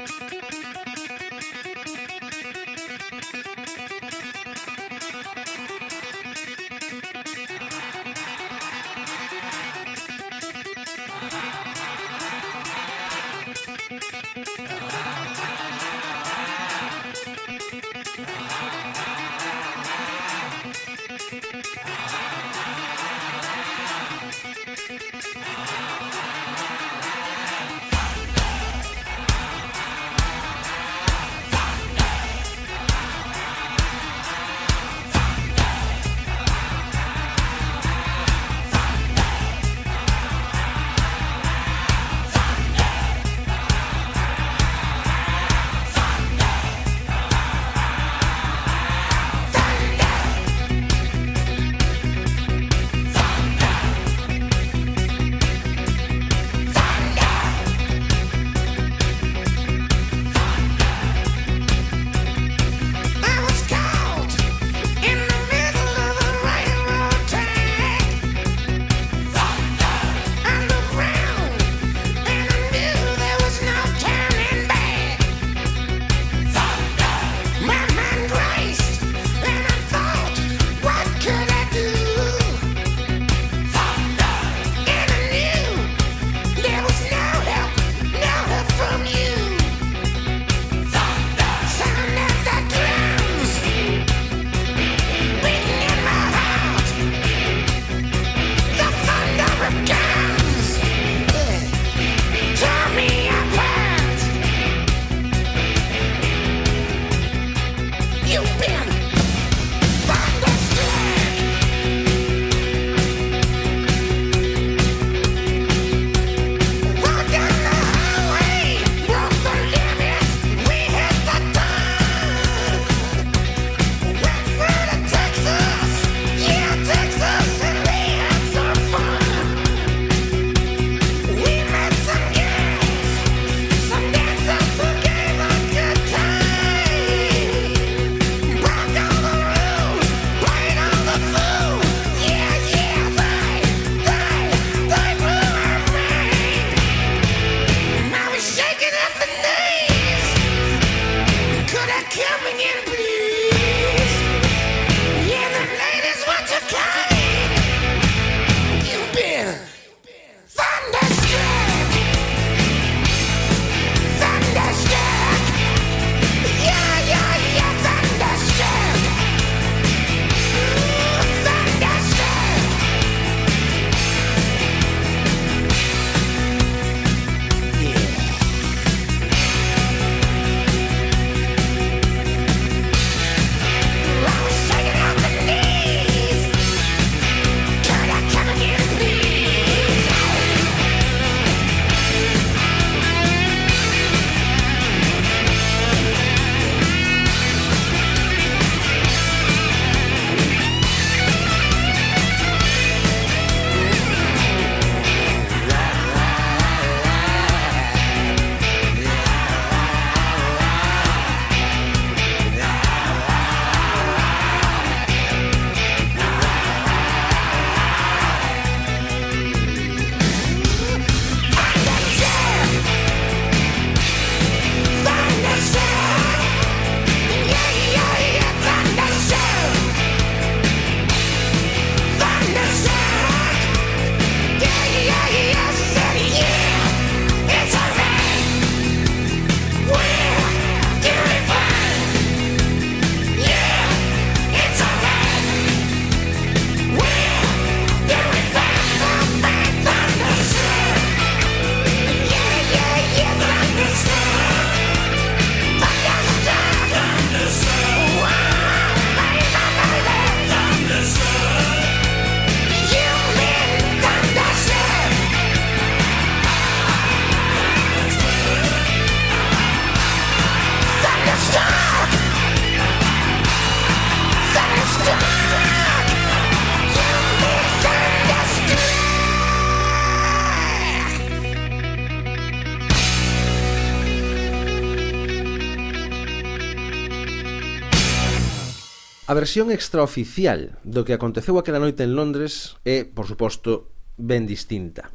A 289.33 289.35
versión 289.35 289.72
extraoficial 289.72 290.76
do 290.85 291.09
que 291.09 291.16
aconteceu 291.16 291.57
aquela 291.57 291.80
noite 291.80 292.05
en 292.05 292.12
Londres 292.12 292.76
é, 292.85 293.09
por 293.09 293.24
suposto, 293.24 293.89
ben 294.20 294.45
distinta. 294.45 295.09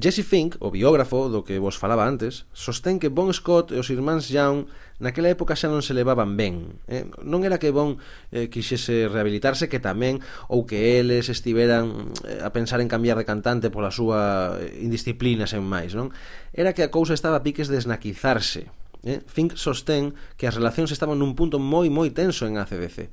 Jesse 0.00 0.24
Fink, 0.24 0.56
o 0.64 0.72
biógrafo 0.72 1.28
do 1.28 1.44
que 1.44 1.60
vos 1.60 1.76
falaba 1.76 2.08
antes, 2.08 2.48
sostén 2.56 2.96
que 2.96 3.12
Bon 3.12 3.28
Scott 3.36 3.68
e 3.68 3.76
os 3.76 3.92
irmáns 3.92 4.32
Young 4.32 4.64
naquela 4.96 5.28
época 5.28 5.60
xa 5.60 5.68
non 5.68 5.84
se 5.84 5.92
levaban 5.92 6.40
ben. 6.40 6.80
Eh? 6.88 7.04
Non 7.20 7.44
era 7.44 7.60
que 7.60 7.68
Bon 7.68 8.00
eh, 8.32 8.48
quixese 8.48 9.12
rehabilitarse 9.12 9.68
que 9.68 9.76
tamén 9.76 10.24
ou 10.48 10.64
que 10.64 10.96
eles 10.96 11.28
estiveran 11.28 12.16
eh, 12.24 12.40
a 12.40 12.56
pensar 12.56 12.80
en 12.80 12.88
cambiar 12.88 13.20
de 13.20 13.28
cantante 13.28 13.68
pola 13.68 13.92
súa 13.92 14.56
eh, 14.56 14.80
indisciplina 14.80 15.44
sen 15.44 15.68
máis, 15.68 15.92
non? 15.92 16.16
Era 16.56 16.72
que 16.72 16.80
a 16.80 16.88
cousa 16.88 17.12
estaba 17.12 17.36
a 17.36 17.44
piques 17.44 17.68
de 17.68 17.76
esnaquizarse. 17.76 18.72
Eh? 19.04 19.20
Fink 19.28 19.60
sostén 19.60 20.16
que 20.40 20.48
as 20.48 20.56
relacións 20.56 20.96
estaban 20.96 21.20
nun 21.20 21.36
punto 21.36 21.60
moi 21.60 21.92
moi 21.92 22.08
tenso 22.08 22.48
en 22.48 22.56
ACDC 22.56 23.12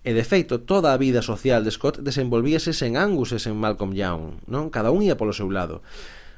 E 0.00 0.16
de 0.16 0.24
feito, 0.24 0.64
toda 0.64 0.96
a 0.96 1.00
vida 1.00 1.20
social 1.20 1.60
de 1.60 1.68
Scott 1.68 2.00
desenvolvíase 2.00 2.72
sen 2.72 2.96
Angus 2.96 3.36
e 3.36 3.38
sen 3.38 3.60
Malcolm 3.60 3.92
Young, 3.92 4.40
non? 4.48 4.72
Cada 4.72 4.88
un 4.88 5.04
ía 5.04 5.20
polo 5.20 5.36
seu 5.36 5.52
lado. 5.52 5.84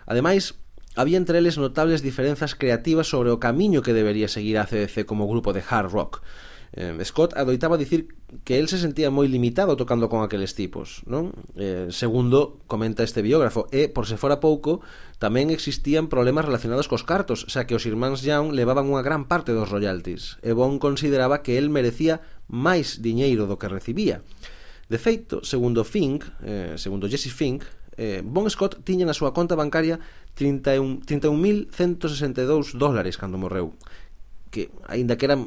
Ademais, 0.03 0.59
había 0.99 1.15
entre 1.15 1.39
eles 1.39 1.63
notables 1.63 2.03
diferenzas 2.03 2.59
creativas 2.59 3.07
sobre 3.07 3.31
o 3.31 3.39
camiño 3.39 3.87
que 3.87 3.95
debería 3.95 4.27
seguir 4.27 4.59
a 4.59 4.67
CDC 4.67 5.07
como 5.07 5.31
grupo 5.31 5.55
de 5.55 5.63
hard 5.63 5.95
rock. 5.95 6.27
Eh, 6.75 6.97
Scott 7.05 7.37
adoitaba 7.37 7.77
dicir 7.77 8.09
que 8.45 8.59
el 8.59 8.67
se 8.67 8.81
sentía 8.81 9.13
moi 9.13 9.29
limitado 9.29 9.77
tocando 9.77 10.09
con 10.09 10.25
aqueles 10.25 10.57
tipos, 10.57 11.05
non? 11.05 11.37
Eh, 11.53 11.93
segundo, 11.93 12.65
comenta 12.65 13.05
este 13.05 13.21
biógrafo, 13.21 13.69
e, 13.69 13.93
por 13.93 14.09
se 14.09 14.17
fora 14.17 14.41
pouco, 14.41 14.81
tamén 15.21 15.53
existían 15.53 16.09
problemas 16.09 16.49
relacionados 16.49 16.89
cos 16.89 17.05
cartos, 17.05 17.45
xa 17.53 17.69
que 17.69 17.77
os 17.77 17.85
irmáns 17.85 18.25
Young 18.25 18.57
levaban 18.57 18.89
unha 18.89 19.05
gran 19.05 19.29
parte 19.29 19.53
dos 19.53 19.69
royalties, 19.69 20.41
e 20.41 20.57
Bon 20.57 20.81
consideraba 20.81 21.45
que 21.45 21.61
el 21.61 21.69
merecía 21.69 22.25
máis 22.53 23.01
diñeiro 23.01 23.49
do 23.49 23.57
que 23.57 23.67
recibía. 23.67 24.21
De 24.93 25.01
feito, 25.01 25.41
segundo 25.41 25.89
Fink, 25.89 26.29
eh, 26.45 26.77
segundo 26.77 27.09
Jesse 27.09 27.33
Fink, 27.33 27.65
eh, 27.97 28.21
Bon 28.21 28.45
Scott 28.53 28.85
tiña 28.85 29.09
na 29.09 29.17
súa 29.17 29.33
conta 29.33 29.57
bancaria 29.57 29.97
31.162 30.37 31.73
31, 31.73 32.77
dólares 32.77 33.17
cando 33.17 33.41
morreu 33.41 33.73
que 34.53 34.69
aínda 34.85 35.17
que 35.17 35.25
era 35.25 35.41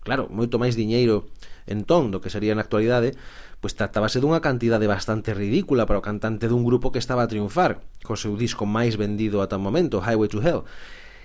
claro, 0.00 0.32
moito 0.32 0.56
máis 0.56 0.78
diñeiro 0.78 1.28
entón 1.66 2.14
do 2.14 2.22
que 2.22 2.30
sería 2.30 2.54
na 2.54 2.62
actualidade, 2.62 3.18
pois 3.58 3.74
tratábase 3.74 4.22
dunha 4.22 4.40
cantidade 4.40 4.86
bastante 4.86 5.34
ridícula 5.34 5.84
para 5.84 5.98
o 5.98 6.04
cantante 6.04 6.46
dun 6.46 6.62
grupo 6.62 6.94
que 6.94 7.02
estaba 7.02 7.26
a 7.26 7.30
triunfar, 7.30 7.82
co 8.06 8.14
seu 8.14 8.38
disco 8.38 8.64
máis 8.64 8.94
vendido 8.94 9.42
ata 9.42 9.58
o 9.58 9.62
momento, 9.62 9.98
Highway 9.98 10.30
to 10.30 10.40
Hell, 10.40 10.62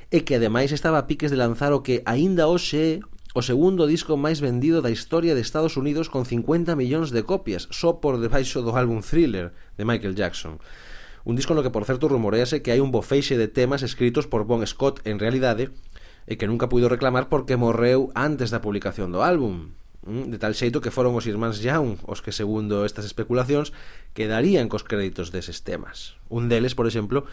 e 0.10 0.26
que 0.26 0.42
ademais 0.42 0.74
estaba 0.74 0.98
a 1.00 1.08
piques 1.08 1.30
de 1.30 1.38
lanzar 1.38 1.72
o 1.72 1.86
que 1.86 2.02
aínda 2.10 2.50
hoxe 2.50 3.06
o 3.32 3.40
segundo 3.40 3.88
disco 3.88 4.20
máis 4.20 4.44
vendido 4.44 4.84
da 4.84 4.92
historia 4.92 5.32
de 5.32 5.40
Estados 5.40 5.80
Unidos 5.80 6.12
con 6.12 6.28
50 6.28 6.76
millóns 6.76 7.16
de 7.16 7.24
copias, 7.24 7.72
só 7.72 8.04
por 8.04 8.20
debaixo 8.20 8.60
do 8.60 8.76
álbum 8.76 9.00
Thriller 9.00 9.56
de 9.80 9.88
Michael 9.88 10.20
Jackson. 10.20 10.60
Un 11.24 11.40
disco 11.40 11.56
no 11.56 11.64
que, 11.64 11.72
por 11.72 11.88
certo, 11.88 12.12
rumorease 12.12 12.60
que 12.60 12.76
hai 12.76 12.84
un 12.84 12.92
bofeixe 12.92 13.40
de 13.40 13.48
temas 13.48 13.88
escritos 13.88 14.28
por 14.28 14.44
Bon 14.44 14.60
Scott 14.68 15.00
en 15.08 15.16
realidade 15.16 15.72
e 16.28 16.36
que 16.36 16.50
nunca 16.50 16.68
puido 16.68 16.92
reclamar 16.92 17.32
porque 17.32 17.56
morreu 17.56 18.12
antes 18.20 18.52
da 18.52 18.60
publicación 18.60 19.16
do 19.16 19.24
álbum. 19.24 19.72
Mm, 20.04 20.34
de 20.34 20.38
tal 20.42 20.58
xeito 20.58 20.82
que 20.84 20.92
foron 20.92 21.16
os 21.16 21.30
irmáns 21.30 21.64
Young 21.64 22.04
os 22.04 22.20
que, 22.20 22.36
segundo 22.36 22.84
estas 22.84 23.08
especulacións, 23.08 23.72
quedarían 24.12 24.68
cos 24.68 24.84
créditos 24.84 25.32
deses 25.32 25.64
temas. 25.64 26.20
Un 26.28 26.52
deles, 26.52 26.76
por 26.76 26.90
exemplo, 26.90 27.24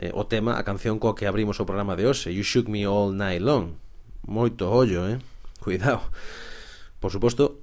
eh, 0.00 0.10
o 0.10 0.26
tema, 0.26 0.58
a 0.58 0.66
canción 0.66 0.98
coa 0.98 1.14
que 1.14 1.30
abrimos 1.30 1.62
o 1.62 1.68
programa 1.68 1.94
de 1.94 2.08
hoxe, 2.08 2.34
You 2.34 2.42
Shook 2.42 2.66
Me 2.66 2.88
All 2.88 3.14
Night 3.14 3.44
Long. 3.44 3.78
Moito 4.26 4.66
ollo, 4.72 5.06
eh? 5.06 5.20
Cuidado. 5.66 6.00
Por 7.02 7.10
suposto, 7.10 7.58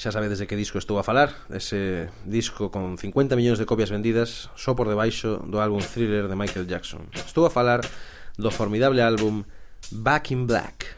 xa 0.00 0.08
sabedes 0.08 0.40
de 0.40 0.48
que 0.48 0.56
disco 0.56 0.80
estou 0.80 0.96
a 0.96 1.04
falar, 1.04 1.36
ese 1.52 2.08
disco 2.24 2.72
con 2.72 2.96
50 2.96 3.36
millóns 3.36 3.60
de 3.60 3.68
copias 3.68 3.92
vendidas 3.92 4.48
só 4.56 4.72
por 4.72 4.88
debaixo 4.88 5.44
do 5.44 5.60
álbum 5.60 5.76
Thriller 5.84 6.24
de 6.24 6.32
Michael 6.32 6.64
Jackson. 6.64 7.04
Estou 7.12 7.44
a 7.44 7.52
falar 7.52 7.84
do 8.40 8.48
formidable 8.48 9.04
álbum 9.04 9.44
Back 9.92 10.32
in 10.32 10.48
Black, 10.48 10.88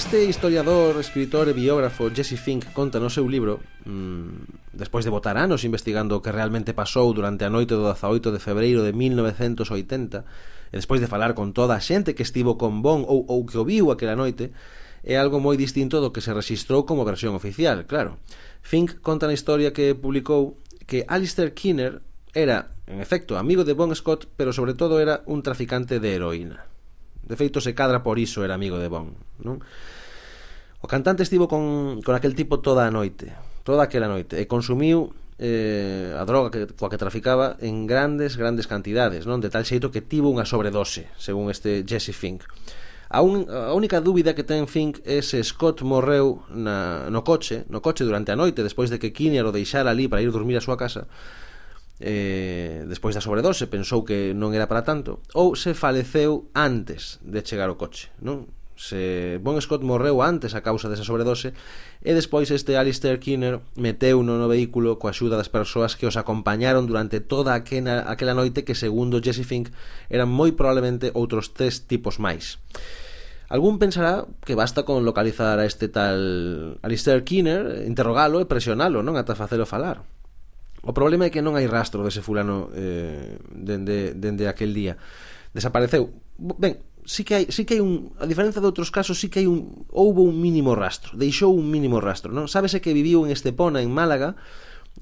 Este 0.00 0.24
historiador, 0.24 0.96
escritor 0.96 1.44
e 1.48 1.52
biógrafo 1.52 2.08
Jesse 2.08 2.40
Fink 2.40 2.72
conta 2.72 2.96
no 2.96 3.12
seu 3.12 3.28
libro 3.28 3.60
mmm, 3.84 4.72
Despois 4.72 5.04
de 5.04 5.12
botar 5.12 5.36
anos 5.36 5.60
investigando 5.60 6.16
o 6.16 6.24
que 6.24 6.32
realmente 6.32 6.72
pasou 6.72 7.12
durante 7.12 7.44
a 7.44 7.52
noite 7.52 7.76
do 7.76 7.84
18 7.84 8.32
de 8.32 8.40
febreiro 8.40 8.80
de 8.80 8.96
1980 8.96 10.24
e 10.72 10.76
despois 10.80 11.04
de 11.04 11.06
falar 11.06 11.36
con 11.36 11.52
toda 11.52 11.76
a 11.76 11.84
xente 11.84 12.16
que 12.16 12.24
estivo 12.24 12.56
con 12.56 12.80
Bon 12.80 13.04
ou, 13.04 13.28
ou 13.28 13.44
que 13.44 13.60
o 13.60 13.68
viu 13.68 13.92
aquela 13.92 14.16
noite 14.16 14.56
é 15.04 15.20
algo 15.20 15.36
moi 15.36 15.60
distinto 15.60 16.00
do 16.00 16.16
que 16.16 16.24
se 16.24 16.32
registrou 16.32 16.88
como 16.88 17.04
versión 17.04 17.36
oficial, 17.36 17.84
claro. 17.84 18.16
Fink 18.64 19.04
conta 19.04 19.28
na 19.28 19.36
historia 19.36 19.68
que 19.68 19.92
publicou 19.92 20.56
que 20.88 21.04
Alistair 21.12 21.52
Kinner 21.52 22.00
era, 22.32 22.72
en 22.88 23.04
efecto, 23.04 23.36
amigo 23.36 23.68
de 23.68 23.76
Bon 23.76 23.92
Scott, 23.92 24.32
pero 24.32 24.56
sobre 24.56 24.72
todo 24.72 24.96
era 24.96 25.20
un 25.28 25.44
traficante 25.44 26.00
de 26.00 26.16
heroína. 26.16 26.69
De 27.30 27.38
feito, 27.38 27.62
se 27.62 27.78
cadra 27.78 28.02
por 28.02 28.18
iso 28.18 28.42
era 28.42 28.58
amigo 28.58 28.74
de 28.82 28.90
Bon, 28.90 29.14
non? 29.46 29.62
O 30.82 30.90
cantante 30.90 31.22
estivo 31.22 31.46
con, 31.46 32.02
con 32.02 32.18
aquel 32.18 32.34
tipo 32.34 32.58
toda 32.58 32.82
a 32.82 32.90
noite, 32.90 33.30
toda 33.62 33.86
aquela 33.86 34.10
noite, 34.10 34.34
e 34.34 34.50
consumiu 34.50 35.14
eh, 35.38 36.10
a 36.18 36.26
droga 36.26 36.50
que, 36.50 36.74
coa 36.74 36.90
que 36.90 36.98
traficaba 36.98 37.54
en 37.62 37.86
grandes, 37.86 38.34
grandes 38.34 38.66
cantidades, 38.66 39.30
non? 39.30 39.38
De 39.38 39.46
tal 39.46 39.62
xeito 39.62 39.94
que 39.94 40.02
tivo 40.02 40.26
unha 40.26 40.42
sobredose, 40.42 41.06
según 41.22 41.54
este 41.54 41.86
Jesse 41.86 42.10
Fink. 42.10 42.42
A, 43.10 43.22
un, 43.22 43.46
a 43.46 43.74
única 43.78 44.02
dúbida 44.02 44.34
que 44.34 44.42
ten 44.42 44.66
Fink 44.66 44.98
é 45.06 45.22
se 45.22 45.38
Scott 45.42 45.86
morreu 45.86 46.42
na, 46.50 47.06
no 47.14 47.22
coche, 47.22 47.62
no 47.70 47.78
coche 47.78 48.02
durante 48.02 48.34
a 48.34 48.38
noite, 48.38 48.66
despois 48.66 48.90
de 48.90 48.98
que 48.98 49.14
Kinner 49.14 49.46
o 49.46 49.54
deixara 49.54 49.94
ali 49.94 50.10
para 50.10 50.18
ir 50.18 50.34
dormir 50.34 50.58
á 50.58 50.62
súa 50.62 50.74
casa, 50.74 51.06
eh, 52.00 52.84
despois 52.88 53.12
da 53.12 53.20
sobredose 53.20 53.68
pensou 53.68 54.02
que 54.02 54.32
non 54.32 54.56
era 54.56 54.64
para 54.64 54.82
tanto 54.82 55.20
ou 55.36 55.52
se 55.52 55.76
faleceu 55.76 56.48
antes 56.56 57.20
de 57.20 57.44
chegar 57.44 57.68
ao 57.68 57.76
coche 57.76 58.08
non? 58.24 58.48
se 58.80 59.38
Bon 59.42 59.60
Scott 59.60 59.84
morreu 59.84 60.24
antes 60.24 60.56
a 60.56 60.64
causa 60.64 60.88
desa 60.88 61.04
sobredose 61.04 61.52
e 62.00 62.16
despois 62.16 62.48
este 62.48 62.80
Alistair 62.80 63.20
Kinner 63.20 63.60
meteu 63.76 64.24
no 64.24 64.40
no 64.40 64.48
vehículo 64.48 64.96
coa 64.96 65.12
axuda 65.12 65.36
das 65.36 65.52
persoas 65.52 66.00
que 66.00 66.08
os 66.08 66.16
acompañaron 66.16 66.88
durante 66.88 67.20
toda 67.20 67.52
aquena, 67.52 68.08
aquela 68.08 68.32
noite 68.32 68.64
que 68.64 68.72
segundo 68.72 69.20
Jesse 69.20 69.44
Fink 69.44 69.68
eran 70.08 70.32
moi 70.32 70.56
probablemente 70.56 71.12
outros 71.12 71.52
tres 71.52 71.84
tipos 71.84 72.16
máis. 72.16 72.56
Algún 73.52 73.76
pensará 73.76 74.24
que 74.48 74.56
basta 74.56 74.88
con 74.88 75.04
localizar 75.04 75.60
a 75.60 75.68
este 75.68 75.92
tal 75.92 76.80
Alistair 76.80 77.20
Kinner, 77.20 77.84
interrogalo 77.84 78.40
e 78.40 78.48
presionalo, 78.48 79.04
non? 79.04 79.20
Ata 79.20 79.36
facelo 79.36 79.68
falar. 79.68 80.00
O 80.82 80.96
problema 80.96 81.28
é 81.28 81.30
que 81.30 81.44
non 81.44 81.56
hai 81.60 81.68
rastro 81.68 82.00
dese 82.00 82.24
fulano 82.24 82.72
eh, 82.72 83.36
dende, 83.52 84.16
dende 84.16 84.48
aquel 84.48 84.72
día. 84.72 84.96
Desapareceu. 85.52 86.08
Ben, 86.38 86.80
sí 87.04 87.24
que 87.24 87.34
hai, 87.34 87.44
sí 87.52 87.68
que 87.68 87.76
hai 87.76 87.82
un, 87.84 88.16
a 88.16 88.24
diferencia 88.24 88.64
de 88.64 88.68
outros 88.68 88.88
casos, 88.88 89.20
sí 89.20 89.28
que 89.28 89.44
hai 89.44 89.48
un, 89.48 89.84
houbo 89.92 90.24
un 90.24 90.40
mínimo 90.40 90.72
rastro, 90.72 91.16
deixou 91.16 91.52
un 91.52 91.68
mínimo 91.68 92.00
rastro, 92.00 92.32
non? 92.32 92.48
Sábese 92.48 92.80
que 92.80 92.96
viviu 92.96 93.24
en 93.26 93.34
Estepona, 93.34 93.84
en 93.84 93.92
Málaga, 93.92 94.40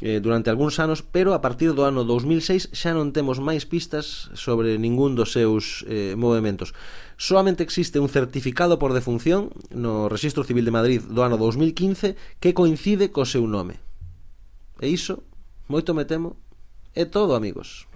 eh, 0.00 0.20
durante 0.20 0.50
algúns 0.50 0.78
anos, 0.78 1.02
pero 1.02 1.34
a 1.34 1.40
partir 1.40 1.74
do 1.74 1.82
ano 1.82 2.04
2006 2.06 2.70
xa 2.70 2.94
non 2.94 3.10
temos 3.10 3.42
máis 3.42 3.66
pistas 3.66 4.30
sobre 4.34 4.78
ningún 4.78 5.18
dos 5.18 5.34
seus 5.34 5.82
eh, 5.90 6.14
movimentos. 6.14 6.74
Soamente 7.18 7.66
existe 7.66 7.98
un 7.98 8.08
certificado 8.08 8.78
por 8.78 8.94
defunción 8.94 9.50
no 9.74 10.06
Registro 10.06 10.46
Civil 10.46 10.66
de 10.66 10.74
Madrid 10.74 11.00
do 11.02 11.26
ano 11.26 11.34
2015 11.34 12.14
que 12.38 12.54
coincide 12.54 13.10
co 13.10 13.26
seu 13.26 13.46
nome. 13.50 13.82
E 14.78 14.86
iso 14.86 15.26
moito 15.68 15.92
me 15.94 16.04
temo, 16.04 16.36
é 16.94 17.04
todo, 17.04 17.34
amigos. 17.34 17.86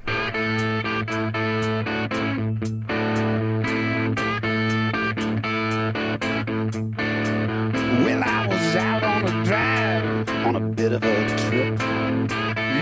Well, 8.05 8.23
I 8.23 8.47
was 8.47 8.77
out 8.77 9.03
on 9.03 9.25
a 9.25 9.45
drive, 9.45 10.29
on 10.47 10.57
a 10.57 10.61
bit 10.61 10.93
of 10.93 11.03
a 11.03 11.37
trip, 11.49 11.81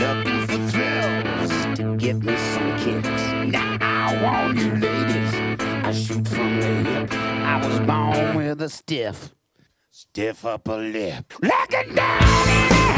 looking 0.01 0.47
for 0.49 0.59
thrills 0.71 1.79
to 1.79 1.97
get 1.97 2.17
me 2.17 2.37
some 2.37 2.77
kicks. 2.79 3.23
Now, 3.47 3.79
I 3.81 4.21
want 4.23 4.59
you 4.59 4.73
ladies, 4.73 5.35
I 5.85 5.93
shoot 5.93 6.27
from 6.27 6.59
the 6.59 6.67
hip. 6.67 7.13
I 7.13 7.65
was 7.65 7.79
born 7.81 8.37
with 8.37 8.61
a 8.61 8.69
stiff, 8.69 9.35
stiff 9.93 10.45
upper 10.45 10.79
lip. 10.79 11.33
Look 11.41 11.73
it 11.73 11.95
down! 11.95 12.90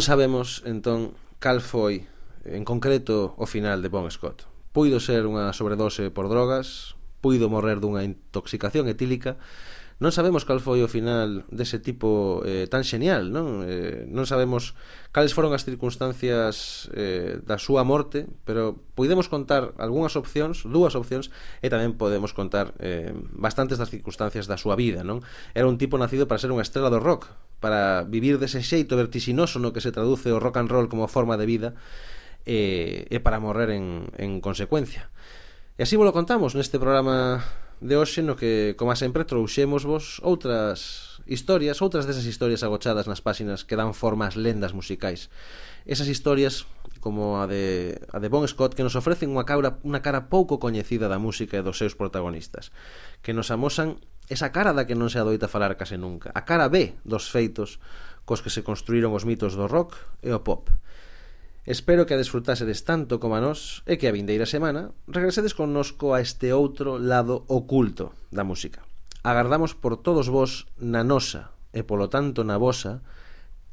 Non 0.00 0.08
sabemos, 0.08 0.64
entón, 0.64 1.12
cal 1.44 1.60
foi 1.60 2.08
en 2.48 2.64
concreto 2.64 3.36
o 3.36 3.44
final 3.44 3.84
de 3.84 3.92
Bon 3.92 4.08
Scott. 4.08 4.48
Puido 4.72 4.96
ser 4.96 5.28
unha 5.28 5.52
sobredose 5.52 6.08
por 6.08 6.32
drogas, 6.32 6.96
puido 7.20 7.52
morrer 7.52 7.84
dunha 7.84 8.00
intoxicación 8.00 8.88
etílica, 8.88 9.36
non 10.00 10.16
sabemos 10.16 10.48
cal 10.48 10.64
foi 10.64 10.80
o 10.80 10.88
final 10.88 11.44
dese 11.52 11.76
tipo 11.76 12.40
eh, 12.48 12.64
tan 12.72 12.88
xenial, 12.88 13.28
non? 13.28 13.68
Eh, 13.68 14.08
non 14.08 14.24
sabemos 14.24 14.72
cales 15.12 15.36
foron 15.36 15.52
as 15.52 15.68
circunstancias 15.68 16.88
eh, 16.96 17.36
da 17.44 17.60
súa 17.60 17.84
morte, 17.84 18.24
pero 18.48 18.80
podemos 18.96 19.28
contar 19.28 19.76
algunhas 19.76 20.16
opcións, 20.16 20.64
dúas 20.64 20.96
opcións, 20.96 21.28
e 21.60 21.68
tamén 21.68 22.00
podemos 22.00 22.32
contar 22.32 22.72
eh, 22.80 23.12
bastantes 23.36 23.76
das 23.76 23.92
circunstancias 23.92 24.48
da 24.48 24.56
súa 24.56 24.72
vida, 24.72 25.04
non? 25.04 25.20
Era 25.52 25.68
un 25.68 25.76
tipo 25.76 26.00
nacido 26.00 26.24
para 26.24 26.40
ser 26.40 26.48
unha 26.48 26.64
estrela 26.64 26.88
do 26.88 26.96
rock, 26.96 27.28
para 27.60 28.08
vivir 28.08 28.40
dese 28.40 28.64
xeito 28.64 28.96
vertixinoso 28.96 29.60
no 29.60 29.76
que 29.76 29.84
se 29.84 29.92
traduce 29.92 30.32
o 30.32 30.40
rock 30.40 30.64
and 30.64 30.72
roll 30.72 30.88
como 30.88 31.12
forma 31.12 31.36
de 31.36 31.44
vida, 31.44 31.76
e, 32.48 33.04
e 33.12 33.20
para 33.20 33.36
morrer 33.36 33.76
en, 33.76 34.08
en 34.16 34.40
consecuencia. 34.40 35.12
E 35.76 35.84
así 35.84 36.00
vos 36.00 36.08
lo 36.08 36.16
contamos 36.16 36.56
neste 36.56 36.80
programa 36.80 37.44
de 37.80 37.96
hoxe 37.96 38.20
no 38.20 38.36
que, 38.36 38.76
como 38.76 38.92
sempre, 38.92 39.24
trouxemos 39.24 39.88
vos 39.88 40.20
outras 40.20 41.20
historias, 41.24 41.80
outras 41.80 42.04
desas 42.04 42.28
historias 42.28 42.60
agochadas 42.60 43.08
nas 43.08 43.24
páxinas 43.24 43.64
que 43.64 43.76
dan 43.76 43.96
forma 43.96 44.28
ás 44.28 44.36
lendas 44.36 44.76
musicais. 44.76 45.32
Esas 45.88 46.12
historias, 46.12 46.68
como 47.00 47.40
a 47.40 47.48
de, 47.48 47.96
a 48.12 48.20
de 48.20 48.28
Bon 48.28 48.44
Scott, 48.44 48.76
que 48.76 48.84
nos 48.84 49.00
ofrecen 49.00 49.32
unha 49.32 49.48
cara, 49.48 49.80
unha 49.80 50.04
cara 50.04 50.28
pouco 50.28 50.60
coñecida 50.60 51.08
da 51.08 51.16
música 51.16 51.56
e 51.56 51.64
dos 51.64 51.80
seus 51.80 51.96
protagonistas, 51.96 52.68
que 53.24 53.32
nos 53.32 53.48
amosan 53.48 53.96
esa 54.28 54.52
cara 54.52 54.76
da 54.76 54.84
que 54.84 54.94
non 54.94 55.08
se 55.08 55.16
adoita 55.16 55.48
falar 55.48 55.74
case 55.80 55.96
nunca, 55.96 56.28
a 56.36 56.44
cara 56.44 56.68
B 56.68 57.00
dos 57.08 57.32
feitos 57.32 57.80
cos 58.28 58.44
que 58.44 58.52
se 58.52 58.60
construíron 58.60 59.16
os 59.16 59.24
mitos 59.24 59.56
do 59.56 59.64
rock 59.66 59.96
e 60.20 60.30
o 60.30 60.44
pop. 60.44 60.68
Espero 61.66 62.08
que 62.08 62.16
a 62.16 62.20
desfrutasedes 62.20 62.88
tanto 62.88 63.20
como 63.20 63.36
a 63.36 63.44
nós 63.44 63.84
e 63.84 64.00
que 64.00 64.08
a 64.08 64.14
vindeira 64.16 64.48
semana 64.48 64.96
regresedes 65.04 65.52
connosco 65.52 66.16
a 66.16 66.24
este 66.24 66.56
outro 66.56 66.96
lado 66.96 67.44
oculto 67.52 68.16
da 68.32 68.48
música. 68.48 68.80
Agardamos 69.20 69.76
por 69.76 70.00
todos 70.00 70.32
vos 70.32 70.64
na 70.80 71.04
nosa 71.04 71.52
e 71.76 71.84
polo 71.84 72.08
tanto 72.08 72.48
na 72.48 72.56
vosa 72.56 73.04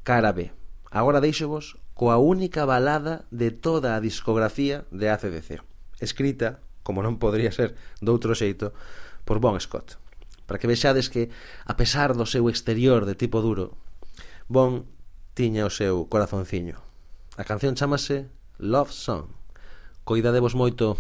cara 0.04 0.36
B. 0.36 0.52
Agora 0.92 1.24
deixovos 1.24 1.80
coa 1.96 2.20
única 2.20 2.68
balada 2.68 3.24
de 3.32 3.56
toda 3.56 3.96
a 3.96 4.04
discografía 4.04 4.84
de 4.92 5.08
ACDC, 5.08 5.64
escrita, 6.04 6.60
como 6.84 7.00
non 7.00 7.16
podría 7.16 7.56
ser 7.56 7.80
doutro 8.04 8.36
xeito, 8.36 8.76
por 9.24 9.40
Bon 9.40 9.56
Scott. 9.64 9.96
Para 10.44 10.60
que 10.60 10.68
vexades 10.68 11.08
que, 11.08 11.32
a 11.64 11.80
pesar 11.80 12.20
do 12.20 12.28
seu 12.28 12.52
exterior 12.52 13.08
de 13.08 13.16
tipo 13.16 13.40
duro, 13.40 13.80
Bon 14.52 14.84
tiña 15.36 15.68
o 15.68 15.72
seu 15.72 16.08
corazonciño. 16.12 16.87
A 17.38 17.44
canción 17.44 17.76
chamase 17.76 18.26
Love 18.58 18.92
Song. 18.92 19.30
Coidadevos 20.04 20.58
moito. 20.58 20.98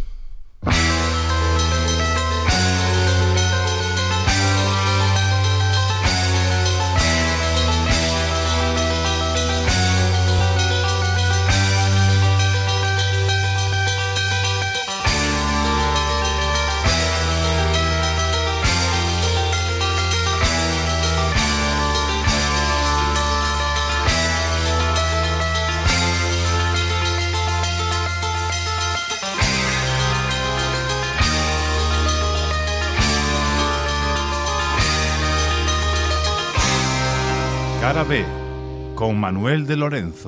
Manuel 39.17 39.65
de 39.67 39.75
Lorenzo. 39.75 40.27